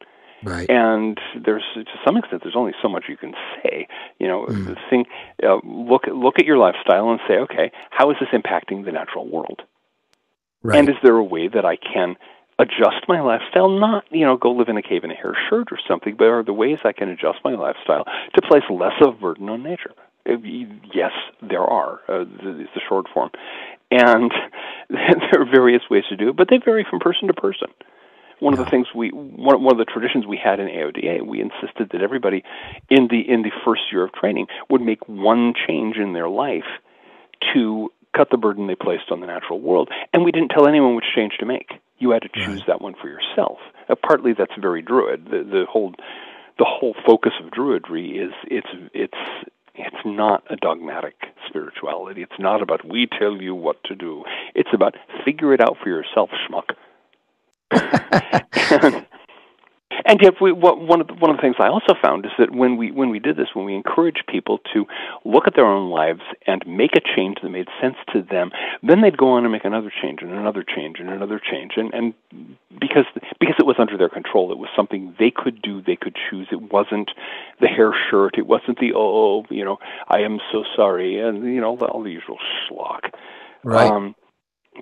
[0.45, 0.68] Right.
[0.68, 3.86] And there's to some extent there's only so much you can say.
[4.18, 4.66] You know, mm.
[4.66, 5.05] the thing
[5.43, 9.28] uh, look look at your lifestyle and say, okay, how is this impacting the natural
[9.28, 9.62] world?
[10.62, 10.78] Right.
[10.78, 12.16] And is there a way that I can
[12.59, 13.68] adjust my lifestyle?
[13.68, 16.26] Not you know go live in a cave in a hair shirt or something, but
[16.26, 19.62] are the ways I can adjust my lifestyle to place less of a burden on
[19.62, 19.93] nature?
[20.28, 20.34] Uh,
[20.93, 22.01] yes, there are.
[22.09, 23.30] Uh, is the short form,
[23.93, 24.32] and
[24.90, 27.68] there are various ways to do it, but they vary from person to person
[28.43, 31.40] one of the things we one, one of the traditions we had in AODA, we
[31.40, 32.43] insisted that everybody
[32.90, 36.66] in the in the first year of training would make one change in their life
[37.55, 40.97] to cut the burden they placed on the natural world, and we didn't tell anyone
[40.97, 41.70] which change to make.
[41.99, 42.66] You had to choose right.
[42.66, 43.59] that one for yourself.
[43.88, 45.26] Uh, partly that's very druid.
[45.26, 45.95] The, the whole
[46.59, 51.14] the whole focus of druidry is it's it's it's not a dogmatic
[51.49, 52.22] spirituality.
[52.22, 54.24] It's not about we tell you what to do.
[54.57, 56.74] It's about figure it out for yourself, schmuck.
[60.05, 62.33] and, yet, we, what, one of the, one of the things I also found is
[62.39, 64.87] that when we when we did this, when we encouraged people to
[65.25, 68.51] look at their own lives and make a change that made sense to them,
[68.83, 71.93] then they'd go on and make another change and another change and another change, and
[71.95, 72.14] and
[72.81, 73.07] because
[73.41, 76.49] because it was under their control, it was something they could do, they could choose.
[76.51, 77.11] It wasn't
[77.61, 81.61] the hair shirt, it wasn't the oh, you know, I am so sorry, and you
[81.61, 83.11] know all the usual schlock.
[83.64, 83.91] Right.
[83.91, 84.14] Um,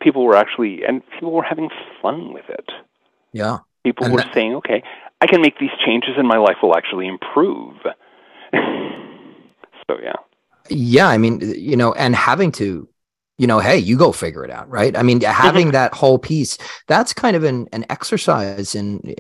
[0.00, 1.70] people were actually and people were having
[2.00, 2.70] fun with it.
[3.32, 3.58] Yeah.
[3.84, 4.82] People and were that, saying, "Okay,
[5.20, 7.76] I can make these changes and my life will actually improve."
[8.52, 10.16] so, yeah.
[10.68, 12.88] Yeah, I mean, you know, and having to
[13.40, 14.94] you know, hey, you go figure it out, right?
[14.94, 15.72] I mean, having mm-hmm.
[15.72, 19.14] that whole piece, that's kind of an, an exercise in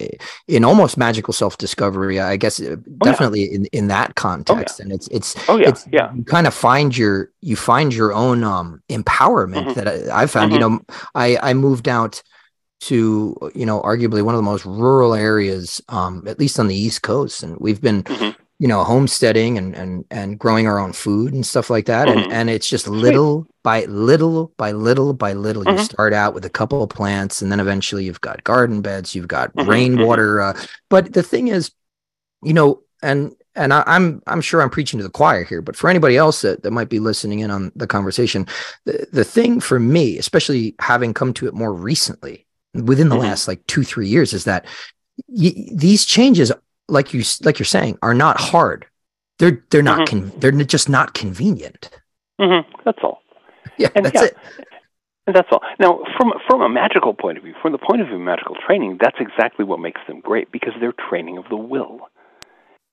[0.46, 2.20] in almost magical self discovery.
[2.20, 3.54] I guess uh, oh, definitely yeah.
[3.54, 4.84] in, in that context, oh, yeah.
[4.84, 6.12] and it's it's oh yeah, it's, yeah.
[6.14, 9.80] You kind of find your you find your own um empowerment mm-hmm.
[9.80, 10.52] that I, I found.
[10.52, 10.62] Mm-hmm.
[10.62, 10.80] You know,
[11.14, 12.22] I I moved out
[12.80, 16.74] to you know arguably one of the most rural areas um at least on the
[16.74, 18.30] east coast and we've been mm-hmm
[18.60, 22.18] you know homesteading and and and growing our own food and stuff like that mm-hmm.
[22.18, 25.78] and and it's just little by little by little by little mm-hmm.
[25.78, 29.14] you start out with a couple of plants and then eventually you've got garden beds
[29.14, 29.68] you've got mm-hmm.
[29.68, 30.60] rainwater mm-hmm.
[30.60, 31.72] uh, but the thing is
[32.44, 35.60] you know and and I, am I'm, I'm sure I'm preaching to the choir here,
[35.60, 38.46] but for anybody else that, that might be listening in on the conversation,
[38.84, 43.24] the, the thing for me, especially having come to it more recently, within the mm-hmm.
[43.24, 44.66] last like two three years, is that
[45.26, 46.52] y- these changes
[46.90, 48.86] like you like you're saying are not hard
[49.38, 50.30] they're they're not mm-hmm.
[50.30, 51.90] con- they're just not convenient
[52.40, 52.80] Mm-hmm.
[52.84, 53.22] That's all.
[53.76, 54.36] Yeah, and that's yeah, it.
[55.26, 55.60] And that's all.
[55.78, 58.56] Now, from from a magical point of view, from the point of view of magical
[58.66, 62.00] training, that's exactly what makes them great because they're training of the will.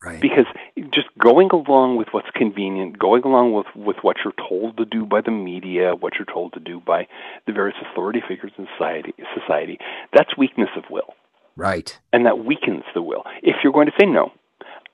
[0.04, 0.22] Right.
[0.22, 0.46] Because
[0.94, 5.08] just going along with what's convenient, going along with, with what you're told to do
[5.08, 7.08] by the media, what you're told to do by
[7.48, 9.80] the various authority figures in society, society
[10.14, 11.16] that's weakness of will.
[11.58, 12.00] Right.
[12.14, 13.24] And that weakens the will.
[13.42, 14.32] If you're going to say no,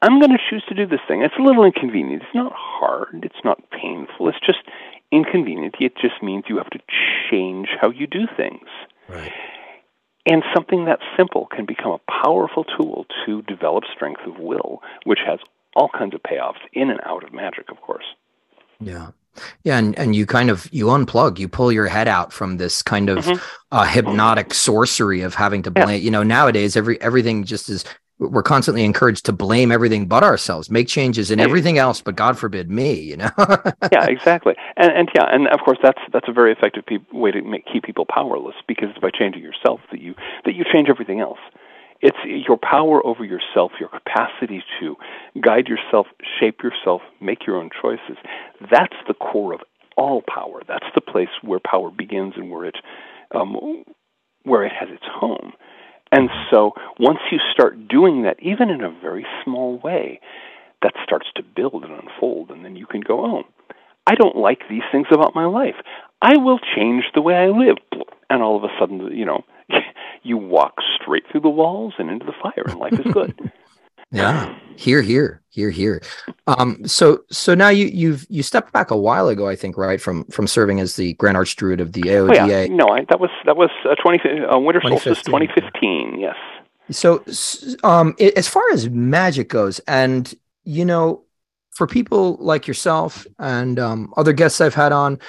[0.02, 1.22] I'm going to choose to do this thing.
[1.22, 2.24] It's a little inconvenient.
[2.24, 3.24] It's not hard.
[3.24, 4.30] It's not painful.
[4.30, 4.60] It's just
[5.12, 5.76] inconvenient.
[5.80, 6.80] It just means you have to
[7.30, 8.68] change how you do things.
[9.08, 9.32] Right.
[10.26, 15.20] And something that simple can become a powerful tool to develop strength of will, which
[15.26, 15.40] has
[15.76, 18.06] all kinds of payoffs in and out of magic, of course.
[18.80, 19.12] Yeah.
[19.64, 22.82] Yeah, and, and you kind of you unplug, you pull your head out from this
[22.82, 23.44] kind of mm-hmm.
[23.72, 25.90] uh, hypnotic sorcery of having to blame.
[25.90, 25.96] Yeah.
[25.96, 27.84] You know, nowadays every everything just is
[28.20, 32.38] we're constantly encouraged to blame everything but ourselves, make changes in everything else, but God
[32.38, 32.94] forbid me.
[32.94, 33.32] You know.
[33.92, 37.32] yeah, exactly, and and yeah, and of course that's that's a very effective pe- way
[37.32, 40.16] to make, keep people powerless because it's by changing yourself that you
[40.46, 41.40] that you change everything else.
[42.04, 44.98] It's your power over yourself, your capacity to
[45.42, 48.18] guide yourself, shape yourself, make your own choices.
[48.60, 49.62] That's the core of
[49.96, 50.62] all power.
[50.68, 52.76] That's the place where power begins and where it
[53.34, 53.86] um,
[54.44, 55.54] where it has its home.
[56.12, 60.20] And so once you start doing that, even in a very small way,
[60.82, 62.52] that starts to build and unfold.
[62.52, 63.44] And then you can go, oh,
[64.06, 65.76] I don't like these things about my life.
[66.22, 67.78] I will change the way I live.
[68.30, 69.44] And all of a sudden, you know,
[70.24, 73.52] you walk straight through the walls and into the fire, and life is good.
[74.14, 76.04] Yeah, here, here, here, here.
[76.46, 80.00] Um, so, so now you you've you stepped back a while ago, I think, right
[80.00, 82.40] from from serving as the Grand Archdruid of the AODA.
[82.40, 82.68] Oh, yeah.
[82.68, 86.20] No, I, that was that was uh, twenty uh, Winter Solstice, twenty fifteen.
[86.20, 86.36] Yes.
[86.92, 87.24] So,
[87.84, 90.32] um, it, as far as magic goes, and
[90.64, 91.23] you know,
[91.76, 95.20] for people like yourself and um, other guests I've had on,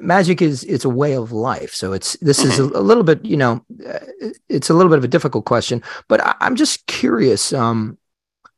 [0.00, 1.74] magic is it's a way of life.
[1.74, 2.76] So it's this is a, mm-hmm.
[2.76, 3.98] a, little bit, you know, uh,
[4.48, 7.52] it's a little bit of a difficult question, but I, am just curious.
[7.52, 7.98] Um,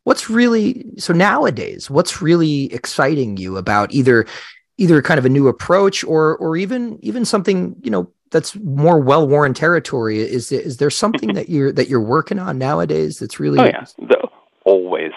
[0.07, 4.25] what's really so nowadays what's really exciting you about either
[4.79, 9.01] either kind of a new approach or or even even something you know that's more
[9.01, 13.59] well-worn territory is is there something that you're that you're working on nowadays that's really
[13.59, 14.29] oh yeah the,
[14.65, 15.13] always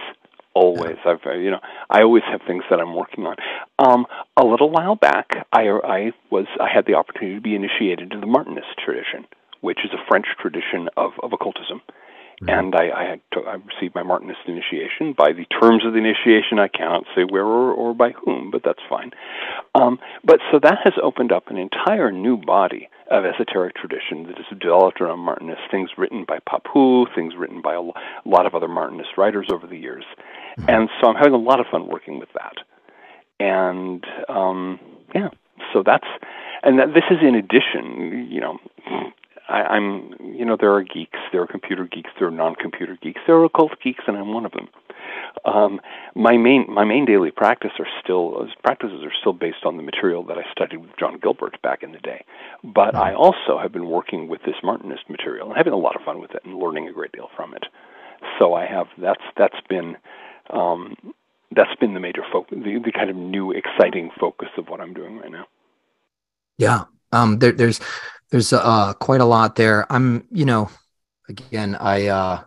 [0.59, 1.11] always yeah.
[1.11, 3.35] i've uh, you know i always have things that i'm working on
[3.79, 4.05] um
[4.37, 8.19] a little while back i i was i had the opportunity to be initiated into
[8.19, 9.25] the martinist tradition
[9.61, 11.81] which is a french tradition of of occultism
[12.41, 12.57] Mm-hmm.
[12.57, 15.13] And I, I, had to, I received my Martinist initiation.
[15.17, 18.61] By the terms of the initiation, I cannot say where or, or by whom, but
[18.63, 19.11] that's fine.
[19.75, 24.39] Um, but so that has opened up an entire new body of esoteric tradition that
[24.39, 27.81] is developed around Martinists, things written by Papus, things written by a
[28.25, 30.05] lot of other Martinist writers over the years.
[30.59, 30.69] Mm-hmm.
[30.69, 32.55] And so I'm having a lot of fun working with that.
[33.39, 34.79] And um,
[35.15, 35.29] yeah,
[35.73, 36.07] so that's,
[36.63, 38.59] and that, this is in addition, you know,
[39.49, 43.19] I, I'm, you know, there are geeks, there are computer geeks, there are non-computer geeks,
[43.25, 44.69] there are occult geeks, and I'm one of them.
[45.45, 45.79] Um,
[46.15, 50.23] my main my main daily practice are still practices are still based on the material
[50.23, 52.25] that I studied with John Gilbert back in the day,
[52.63, 56.01] but I also have been working with this Martinist material and having a lot of
[56.03, 57.63] fun with it and learning a great deal from it.
[58.37, 59.97] So I have that's that's been
[60.49, 60.95] um,
[61.55, 64.93] that's been the major focus, the, the kind of new exciting focus of what I'm
[64.93, 65.47] doing right now.
[66.57, 67.79] Yeah, um, there, there's
[68.31, 69.91] there's uh, quite a lot there.
[69.91, 70.69] I'm, you know,
[71.27, 72.43] again, I, uh,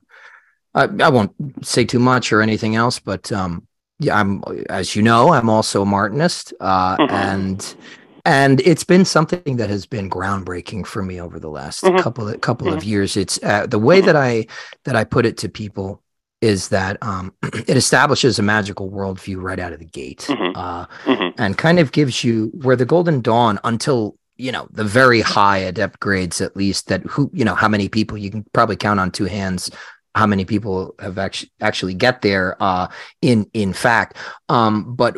[0.74, 3.66] I, I won't say too much or anything else, but um,
[3.98, 7.14] yeah, I'm, as you know, I'm also a Martinist, uh, mm-hmm.
[7.14, 7.76] and
[8.24, 11.98] and it's been something that has been groundbreaking for me over the last mm-hmm.
[11.98, 12.76] couple of couple mm-hmm.
[12.76, 13.16] of years.
[13.16, 14.46] It's uh, the way that I
[14.84, 16.02] that I put it to people
[16.40, 20.56] is that um, it establishes a magical worldview right out of the gate, mm-hmm.
[20.56, 21.42] uh, mm-hmm.
[21.42, 25.58] and kind of gives you where the Golden Dawn until you know the very high
[25.58, 29.00] adept grades at least that who you know how many people you can probably count
[29.00, 29.70] on two hands
[30.14, 32.88] how many people have actually actually get there uh
[33.20, 34.16] in in fact
[34.48, 35.16] um but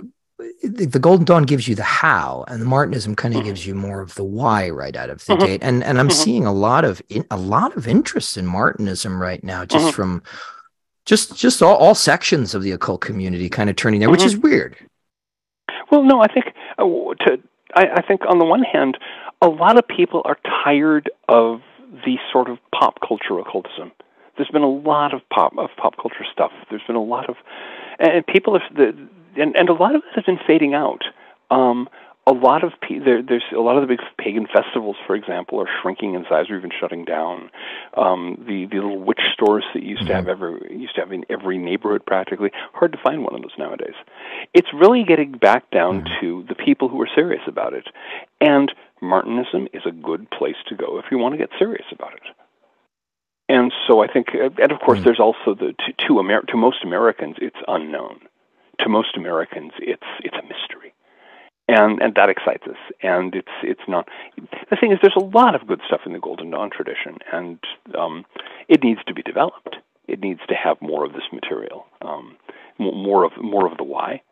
[0.62, 3.48] the, the golden dawn gives you the how and the martinism kind of mm-hmm.
[3.48, 5.46] gives you more of the why right out of the mm-hmm.
[5.46, 6.22] gate and and i'm mm-hmm.
[6.22, 9.94] seeing a lot of in, a lot of interest in martinism right now just mm-hmm.
[9.94, 10.22] from
[11.06, 14.28] just just all, all sections of the occult community kind of turning there which mm-hmm.
[14.28, 14.76] is weird
[15.90, 16.46] well no i think
[16.78, 16.84] uh,
[17.24, 17.38] to
[17.74, 18.98] I, I think on the one hand,
[19.42, 21.60] a lot of people are tired of
[22.04, 23.92] the sort of pop culture occultism.
[24.36, 26.50] There's been a lot of pop of pop culture stuff.
[26.70, 27.36] There's been a lot of,
[27.98, 28.88] and people have the,
[29.40, 31.02] and, and a lot of it has been fading out.
[31.50, 31.88] Um,
[32.26, 35.68] a lot of there, there's a lot of the big pagan festivals, for example, are
[35.82, 37.50] shrinking in size or even shutting down.
[37.96, 40.08] Um, the the little witch stores that used mm-hmm.
[40.08, 43.42] to have every used to have in every neighborhood practically hard to find one of
[43.42, 43.94] those nowadays.
[44.54, 46.20] It's really getting back down mm-hmm.
[46.20, 47.88] to the people who are serious about it,
[48.40, 48.72] and
[49.02, 52.22] Martinism is a good place to go if you want to get serious about it.
[53.50, 55.04] And so I think, and of course, mm-hmm.
[55.04, 58.20] there's also the to to, Amer- to most Americans, it's unknown.
[58.80, 60.93] To most Americans, it's it's a mystery
[61.68, 62.76] and and that excites us.
[63.02, 64.08] And it's it's not.
[64.70, 67.58] The thing is, there's a lot of good stuff in the Golden Dawn tradition, and
[67.98, 68.24] um,
[68.68, 69.76] it needs to be developed.
[70.06, 72.36] It needs to have more of this material, um,
[72.78, 74.22] more of more of the why,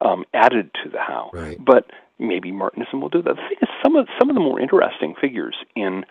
[0.00, 1.30] um, added to the how.
[1.32, 1.58] Right.
[1.58, 1.86] But
[2.18, 3.36] maybe Martinism will do that.
[3.36, 6.04] The thing is, some of some of the more interesting figures in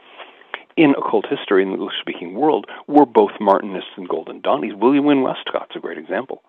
[0.75, 4.77] in occult history in the English-speaking world were both Martinists and Golden Dawnies.
[4.77, 6.41] William Wynn Westcott's a great example.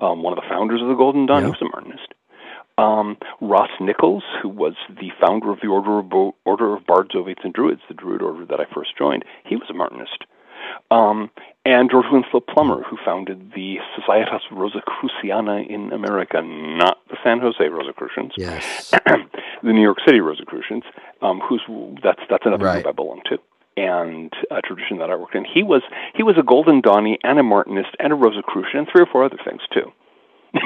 [0.00, 1.46] Um, one of the founders of the Golden Dawn, yeah.
[1.46, 2.17] he was a Martinist.
[2.78, 7.10] Um, Ross Nichols, who was the founder of the Order of, Bo- Order of Bards,
[7.14, 10.24] Ovates, and Druids, the Druid order that I first joined, he was a Martinist.
[10.90, 11.30] Um,
[11.64, 17.62] and George Winslow Plummer, who founded the Societas Rosicruciana in America, not the San Jose
[17.68, 18.90] Rosicrucians, yes.
[19.62, 20.84] the New York City Rosicrucians,
[21.20, 21.62] um, who's
[22.02, 22.84] that's that's another right.
[22.84, 23.38] group I belong to,
[23.76, 25.44] and a tradition that I worked in.
[25.44, 25.82] He was
[26.14, 29.24] he was a Golden Donny and a Martinist and a Rosicrucian and three or four
[29.24, 29.92] other things too.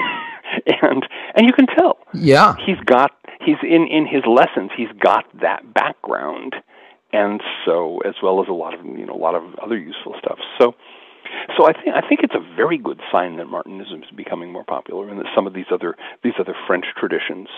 [0.83, 1.05] and
[1.35, 1.99] and you can tell.
[2.15, 3.13] Yeah, he's got
[3.45, 4.71] he's in in his lessons.
[4.77, 6.55] He's got that background,
[7.13, 10.15] and so as well as a lot of you know a lot of other useful
[10.19, 10.39] stuff.
[10.59, 10.75] So.
[11.57, 14.65] So I think I think it's a very good sign that Martinism is becoming more
[14.65, 17.49] popular, and that some of these other these other French traditions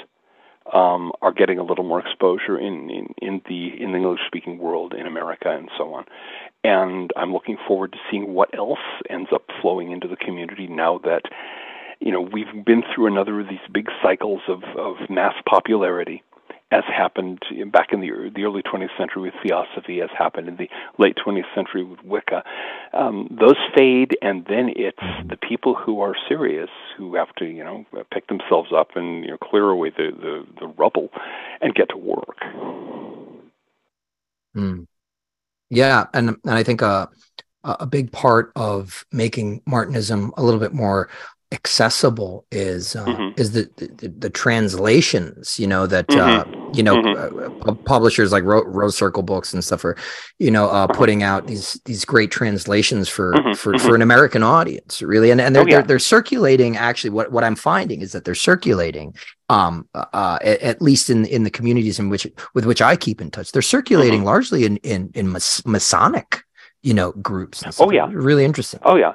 [0.72, 4.59] um, are getting a little more exposure in, in, in the in the English speaking
[4.59, 6.05] world in America and so on.
[6.62, 8.79] And I'm looking forward to seeing what else
[9.11, 11.22] ends up flowing into the community now that
[12.01, 16.22] you know, we've been through another of these big cycles of, of mass popularity,
[16.70, 17.40] as happened
[17.70, 20.68] back in the, the early 20th century with Theosophy, as happened in the
[20.99, 22.42] late 20th century with Wicca.
[22.92, 27.62] Um, those fade, and then it's the people who are serious who have to, you
[27.62, 31.11] know, pick themselves up and you know, clear away the, the, the rubble
[31.61, 32.38] and get to work.
[34.57, 34.86] Mm.
[35.70, 37.07] Yeah, and and I think uh,
[37.64, 41.09] a big part of making Martinism a little bit more
[41.53, 43.40] accessible is uh, mm-hmm.
[43.40, 46.70] is the, the, the translations you know that uh, mm-hmm.
[46.70, 47.68] uh, you know mm-hmm.
[47.68, 49.97] uh, publishers like Ro- Rose Circle Books and stuff are
[50.38, 53.53] you know uh, putting out these these great translations for mm-hmm.
[53.53, 53.95] for for mm-hmm.
[53.95, 55.76] an American audience really and and they're, oh, yeah.
[55.76, 59.14] they're, they're circulating actually what what I'm finding is that they're circulating
[59.49, 63.20] um uh, at, at, least in in the communities in which with which I keep
[63.20, 64.26] in touch they're circulating mm-hmm.
[64.26, 66.42] largely in in in Masonic
[66.82, 69.12] you know groups oh yeah really interesting oh yeah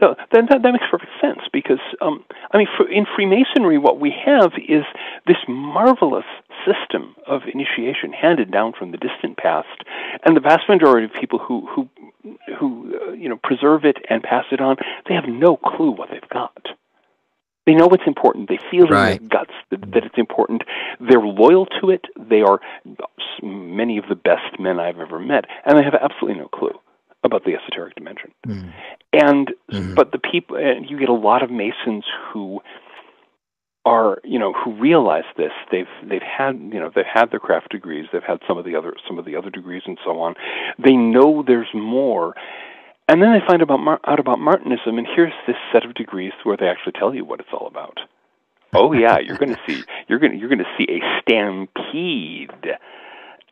[0.00, 3.98] no, that, that, that makes perfect sense because, um, I mean, for, in Freemasonry, what
[3.98, 4.84] we have is
[5.26, 6.26] this marvelous
[6.66, 9.84] system of initiation handed down from the distant past,
[10.24, 11.88] and the vast majority of people who who
[12.58, 14.76] who uh, you know preserve it and pass it on,
[15.08, 16.66] they have no clue what they've got.
[17.64, 18.48] They know it's important.
[18.48, 19.20] They feel right.
[19.20, 20.62] in their guts that, that it's important.
[21.00, 22.04] They're loyal to it.
[22.16, 22.60] They are
[23.42, 26.78] many of the best men I've ever met, and they have absolutely no clue
[27.26, 28.32] about the esoteric dimension.
[28.46, 28.72] Mm.
[29.12, 29.94] And mm-hmm.
[29.94, 32.60] but the people and you get a lot of masons who
[33.86, 37.70] are you know who realize this they've they've had you know they've had their craft
[37.70, 40.34] degrees they've had some of the other some of the other degrees and so on
[40.84, 42.34] they know there's more
[43.08, 46.56] and then they find about out about martinism and here's this set of degrees where
[46.56, 48.00] they actually tell you what it's all about
[48.74, 52.50] oh yeah you're going to see you're going you're going to see a stampede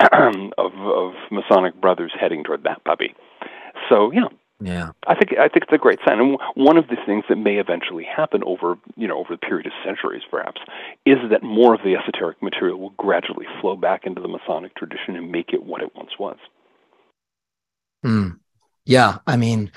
[0.59, 3.15] of of masonic brothers heading toward that puppy
[3.89, 4.29] so yeah,
[4.61, 7.37] yeah, I think I think it's a great sign, and one of the things that
[7.37, 10.61] may eventually happen over you know over the period of centuries, perhaps,
[11.05, 15.17] is that more of the esoteric material will gradually flow back into the Masonic tradition
[15.17, 16.37] and make it what it once was.
[18.05, 18.39] Mm.
[18.87, 19.73] Yeah, I mean,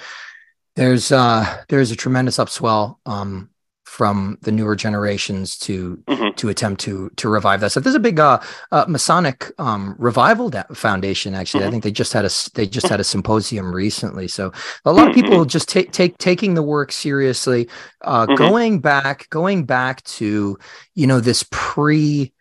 [0.76, 3.50] there's uh, there's a tremendous upswell um,
[3.88, 6.36] from the newer generations to mm-hmm.
[6.36, 7.84] to attempt to to revive that stuff.
[7.84, 11.34] There's a big uh, uh, Masonic um, revival da- foundation.
[11.34, 11.68] Actually, mm-hmm.
[11.70, 14.28] I think they just had a they just had a symposium recently.
[14.28, 14.52] So
[14.84, 15.48] a lot of people mm-hmm.
[15.48, 17.70] just take take taking the work seriously,
[18.02, 18.36] uh, mm-hmm.
[18.36, 20.60] going back going back to
[20.94, 22.34] you know this pre.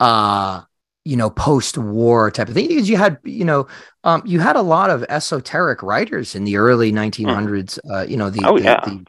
[0.00, 0.62] Uh,
[1.04, 3.66] you know post-war type of thing because you had you know
[4.04, 7.78] um, you had a lot of esoteric writers in the early 1900s mm.
[7.90, 8.80] uh, you know the, oh, the, yeah.
[8.80, 9.04] the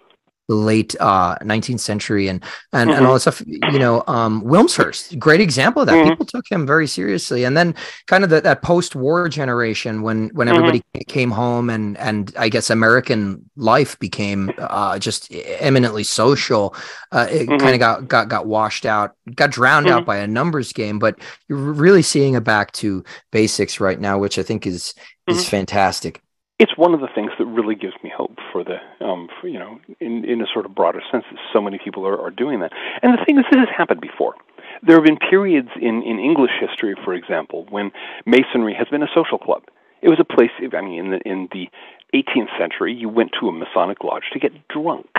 [0.47, 2.43] late uh, 19th century and
[2.73, 2.97] and, Mhm.
[2.97, 3.41] and all that stuff.
[3.45, 5.95] You know, um, Wilmshurst, great example of that.
[5.95, 6.09] Mhm.
[6.09, 7.73] People took him very seriously, and then
[8.07, 10.51] kind of the, that post-war generation when when Mhm.
[10.51, 16.75] everybody came home and and I guess American life became uh, just eminently social.
[17.11, 17.59] Uh, it Mhm.
[17.59, 20.05] kind of got got got washed out, got drowned out Mhm.
[20.07, 20.99] by a numbers game.
[20.99, 21.15] But
[21.49, 24.93] you're really seeing a back to basics right now, which I think is
[25.27, 26.21] is fantastic.
[26.59, 29.59] it's one of the things that really gives me hope for the um for, you
[29.59, 32.61] know in in a sort of broader sense that so many people are, are doing
[32.61, 32.71] that.
[33.01, 34.35] And the thing is this has happened before.
[34.81, 37.91] There have been periods in in english history for example when
[38.25, 39.63] masonry has been a social club.
[40.01, 41.67] It was a place i mean in the in the
[42.13, 45.09] 18th century you went to a masonic lodge to get drunk.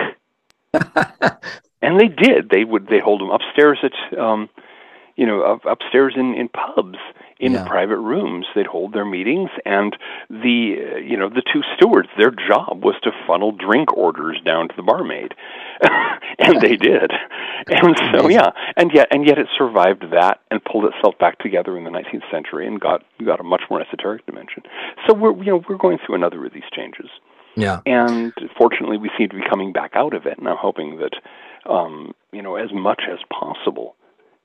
[1.79, 2.49] And they did.
[2.49, 4.49] They would they hold them upstairs at um
[5.15, 6.97] you know up, upstairs in in pubs
[7.39, 7.67] in Yeah.
[7.67, 8.45] private rooms.
[8.55, 9.95] They'd hold their meetings and
[10.29, 14.75] the you know the two stewards their job was to funnel drink orders down to
[14.75, 15.33] the barmaid.
[16.39, 17.11] And they did.
[17.69, 18.51] And so yeah.
[18.77, 22.29] And yet and yet it survived that and pulled itself back together in the 19th
[22.31, 24.63] century and got got a much more esoteric dimension.
[25.05, 27.09] So we're you know we're going through another of these changes.
[27.55, 27.79] Yeah.
[27.87, 31.13] and fortunately we seem to be coming back out of it and i'm hoping that
[31.67, 33.95] um, you know as much as possible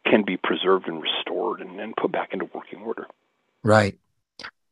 [0.04, 3.06] can be preserved and restored and, and put back into working order
[3.62, 3.98] Right.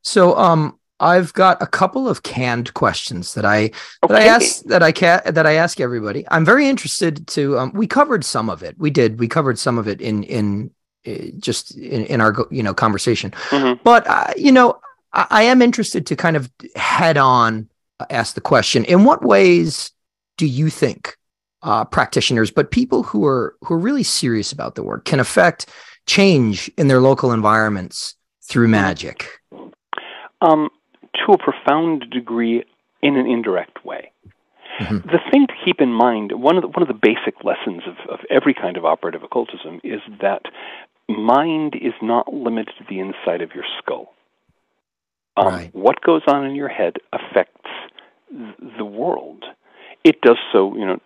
[0.02, 3.70] So um I've got a couple of canned questions that I
[4.02, 6.26] that I ask that I ca- that I ask everybody.
[6.30, 8.76] I'm very interested to um we covered some of it.
[8.78, 9.18] We did.
[9.18, 10.70] We covered some of it in in
[11.06, 13.30] uh, just in, in our you know conversation.
[13.48, 13.80] Mhm.
[13.82, 14.80] But uh, you know
[15.12, 17.68] I, I am interested to kind of head on
[18.10, 19.92] ask the question in what ways
[20.36, 21.16] do you think
[21.62, 25.66] uh, practitioners, but people who are who are really serious about the work, can affect
[26.06, 28.14] change in their local environments
[28.48, 29.28] through magic.
[30.42, 30.70] um,
[31.14, 32.64] to a profound degree
[33.02, 34.10] in an indirect way.
[34.78, 35.02] Mhm.
[35.02, 37.96] The thing to keep in mind, one of the, one of the basic lessons of,
[38.08, 40.42] of every kind of operative occultism is that
[41.08, 44.14] mind is not limited to the inside of your skull.
[45.36, 45.74] Um, Right.
[45.74, 47.70] What goes on in your head affects
[48.30, 49.44] th- the world.
[50.04, 50.98] It does so, you know,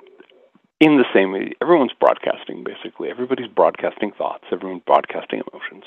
[0.80, 1.52] in the same way.
[1.62, 3.08] Everyone's broadcasting, basically.
[3.10, 4.44] Everybody's broadcasting thoughts.
[4.52, 5.84] Everyone's broadcasting emotions,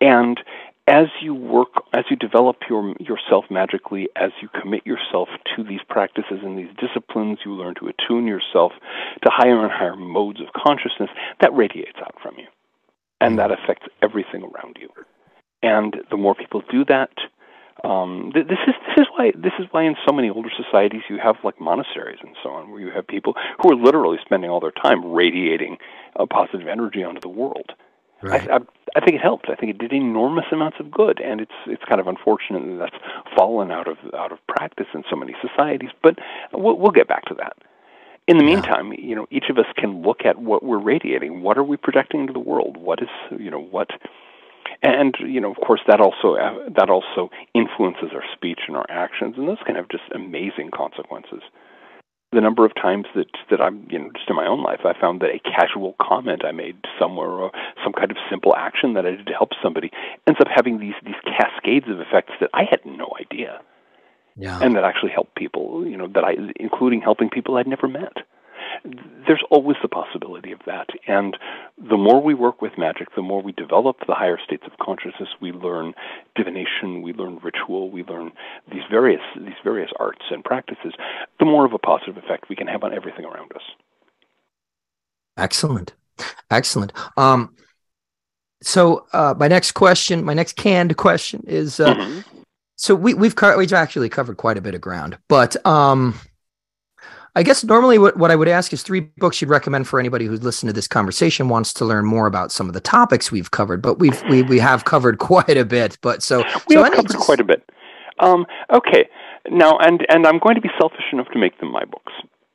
[0.00, 0.40] and
[0.90, 5.80] as you work, as you develop your yourself magically, as you commit yourself to these
[5.88, 8.72] practices and these disciplines, you learn to attune yourself
[9.22, 11.10] to higher and higher modes of consciousness.
[11.40, 12.46] That radiates out from you,
[13.20, 14.88] and that affects everything around you.
[15.62, 17.10] And the more people do that,
[17.84, 21.02] um, th- this is this is why this is why in so many older societies
[21.08, 24.50] you have like monasteries and so on, where you have people who are literally spending
[24.50, 25.78] all their time radiating
[26.16, 27.72] a positive energy onto the world.
[28.22, 28.58] I, I,
[28.96, 29.48] I think it helped.
[29.48, 32.90] I think it did enormous amounts of good, and it's it's kind of unfortunate that
[32.92, 33.04] that's
[33.36, 35.90] fallen out of out of practice in so many societies.
[36.02, 36.16] But
[36.52, 37.54] we'll, we'll get back to that.
[38.28, 38.56] In the Yeah.
[38.56, 41.42] meantime, you know, each of us can look at what we're radiating.
[41.42, 42.76] What are we projecting into the world?
[42.76, 43.08] What is
[43.38, 43.88] you know what,
[44.82, 48.86] and you know, of course, that also uh, that also influences our speech and our
[48.88, 51.42] actions, and those can have just amazing consequences
[52.32, 54.98] the number of times that that I'm you know just in my own life I
[54.98, 57.50] found that a casual comment I made somewhere or
[57.82, 59.90] some kind of simple action that I did to help somebody
[60.26, 63.60] ends up having these these cascades of effects that I had no idea
[64.36, 64.60] Yeah.
[64.62, 68.18] and that actually helped people you know that I including helping people I'd never met
[69.26, 71.36] there's always the possibility of that and
[71.78, 75.28] the more we work with magic the more we develop the higher states of consciousness
[75.40, 75.92] we learn
[76.36, 78.32] divination we learn ritual we learn
[78.72, 80.92] these various these various arts and practices
[81.38, 83.62] the more of a positive effect we can have on everything around us
[85.36, 85.94] Excellent.
[86.50, 86.92] Excellent.
[87.16, 87.54] Um,
[88.62, 92.24] so uh, my next question, my next canned question is uh, Mhm.
[92.76, 96.14] so we we've co- we've actually covered quite a bit of ground, but um,
[97.36, 100.26] I guess normally what, what I would ask is three books you'd recommend for anybody
[100.26, 103.50] who's listened to this conversation wants to learn more about some of the topics we've
[103.50, 105.98] covered, but we've we we have covered quite a bit.
[106.00, 107.68] But so we so have covered just- quite a bit
[108.20, 109.08] um, okay
[109.50, 112.12] now and and I'm going to be selfish enough to make them my books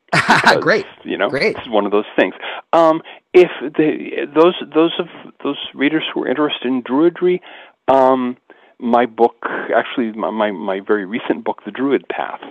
[0.11, 0.85] because, great.
[1.03, 1.55] You know, Great.
[1.55, 2.33] This is one of those things.
[2.73, 3.01] Um,
[3.33, 5.07] if the those those of
[5.43, 7.41] those readers who are interested in druidry,
[7.87, 8.37] um,
[8.79, 9.35] my book,
[9.75, 12.41] actually, my, my my very recent book, The Druid Path.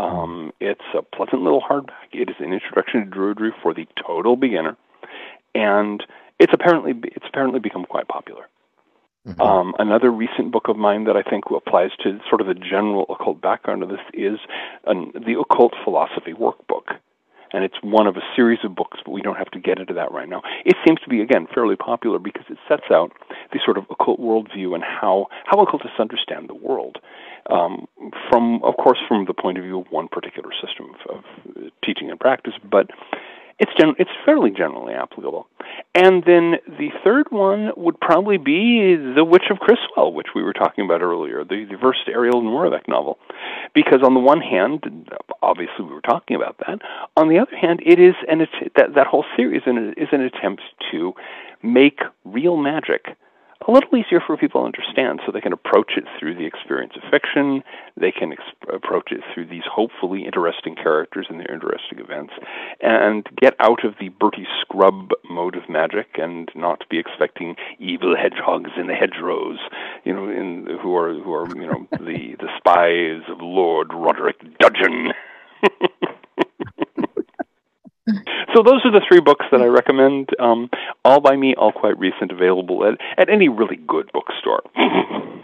[0.00, 2.08] Um, it's a pleasant little hardback.
[2.12, 4.76] It is an introduction to druidry for the total beginner,
[5.54, 6.02] and
[6.38, 8.48] it's apparently it's apparently become quite popular.
[9.26, 9.40] Mhm.
[9.40, 13.04] Um, another recent book of mine that I think applies to sort of the general
[13.10, 14.38] occult background of this is
[14.86, 16.96] an, the Occult Philosophy Workbook.
[17.52, 19.94] And it's one of a series of books, but we don't have to get into
[19.94, 20.42] that right now.
[20.64, 23.10] It seems to be, again, fairly popular because it sets out
[23.52, 26.98] the sort of occult worldview and how, how occultists understand the world.
[27.48, 27.86] um,
[28.30, 31.24] from, of course, from the point of view of one particular system of, of
[31.84, 32.90] teaching and practice, but
[33.60, 35.46] it's gen- it's fairly generally applicable.
[35.94, 40.54] And then the third one would probably be The Witch of Criswell, which we were
[40.54, 43.18] talking about earlier, the, the first Ariel Moravec novel.
[43.74, 45.10] Because on the one hand,
[45.42, 46.80] obviously we were talking about that.
[47.16, 48.46] On the other hand, it is an
[48.76, 51.12] that that whole series is an attempt to
[51.62, 53.16] make real magic
[53.68, 56.94] a little easier for people to understand so they can approach it through the experience
[56.96, 57.62] of fiction.
[58.00, 58.34] They can
[58.72, 62.32] approach it through these hopefully interesting characters and their interesting events
[62.80, 68.16] and get out of the Bertie Scrub mode of magic and not be expecting evil
[68.16, 69.58] hedgehogs in the hedgerows,
[70.04, 74.40] you know, in, who are, who are, you know, the, the spies of Lord Roderick
[74.58, 75.12] Dudgeon.
[78.54, 80.30] so those are the three books that I recommend.
[80.38, 80.70] Um,
[81.04, 84.62] all by me, all quite recent, available at, at any really good bookstore.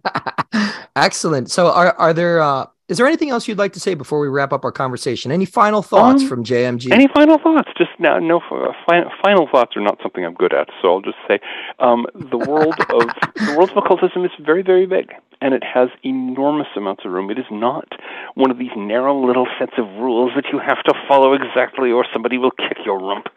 [0.96, 1.50] Excellent.
[1.50, 4.28] So, are are there uh, is there anything else you'd like to say before we
[4.28, 5.32] wrap up our conversation?
[5.32, 6.92] Any final thoughts um, from JMG?
[6.92, 7.70] Any final thoughts?
[7.78, 10.68] Just now, no fi- final thoughts are not something I'm good at.
[10.82, 11.40] So I'll just say
[11.78, 15.88] um, the world of the world of occultism is very, very big, and it has
[16.04, 17.30] enormous amounts of room.
[17.30, 17.88] It is not
[18.34, 22.04] one of these narrow little sets of rules that you have to follow exactly, or
[22.12, 23.28] somebody will kick your rump.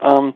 [0.00, 0.34] Um,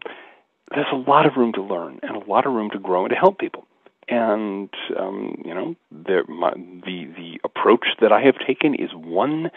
[0.75, 3.11] there's a lot of room to learn and a lot of room to grow and
[3.11, 3.68] to help people
[4.09, 9.50] and um, you know the, my, the the approach that I have taken is one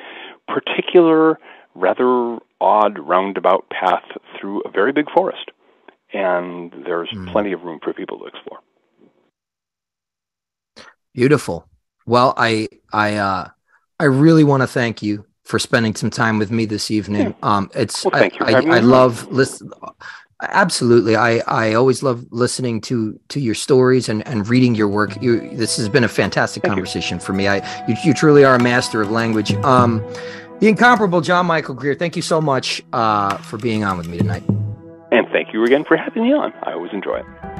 [0.48, 1.40] particular
[1.76, 4.04] rather odd roundabout path
[4.40, 5.52] through a very big forest,
[6.14, 7.32] and there's mm.
[7.32, 8.60] plenty of room for people to explore.
[11.14, 11.68] Beautiful.
[12.06, 13.50] Well, I I uh,
[14.00, 17.28] I really want to thank you for spending some time with me this evening.
[17.28, 17.34] Yeah.
[17.42, 19.72] Um, it's well, thank I, you I, I love listen
[20.42, 21.16] Absolutely.
[21.16, 25.20] I, I always love listening to to your stories and, and reading your work.
[25.22, 27.24] You, this has been a fantastic Thank conversation you.
[27.24, 27.48] for me.
[27.48, 29.54] I you, you truly are a master of language.
[29.56, 30.06] Um,
[30.60, 34.18] the incomparable John Michael Greer, thank you so much uh, for being on with me
[34.18, 34.44] tonight.
[35.12, 36.54] And thank you again for having me on.
[36.64, 37.57] I always enjoy it.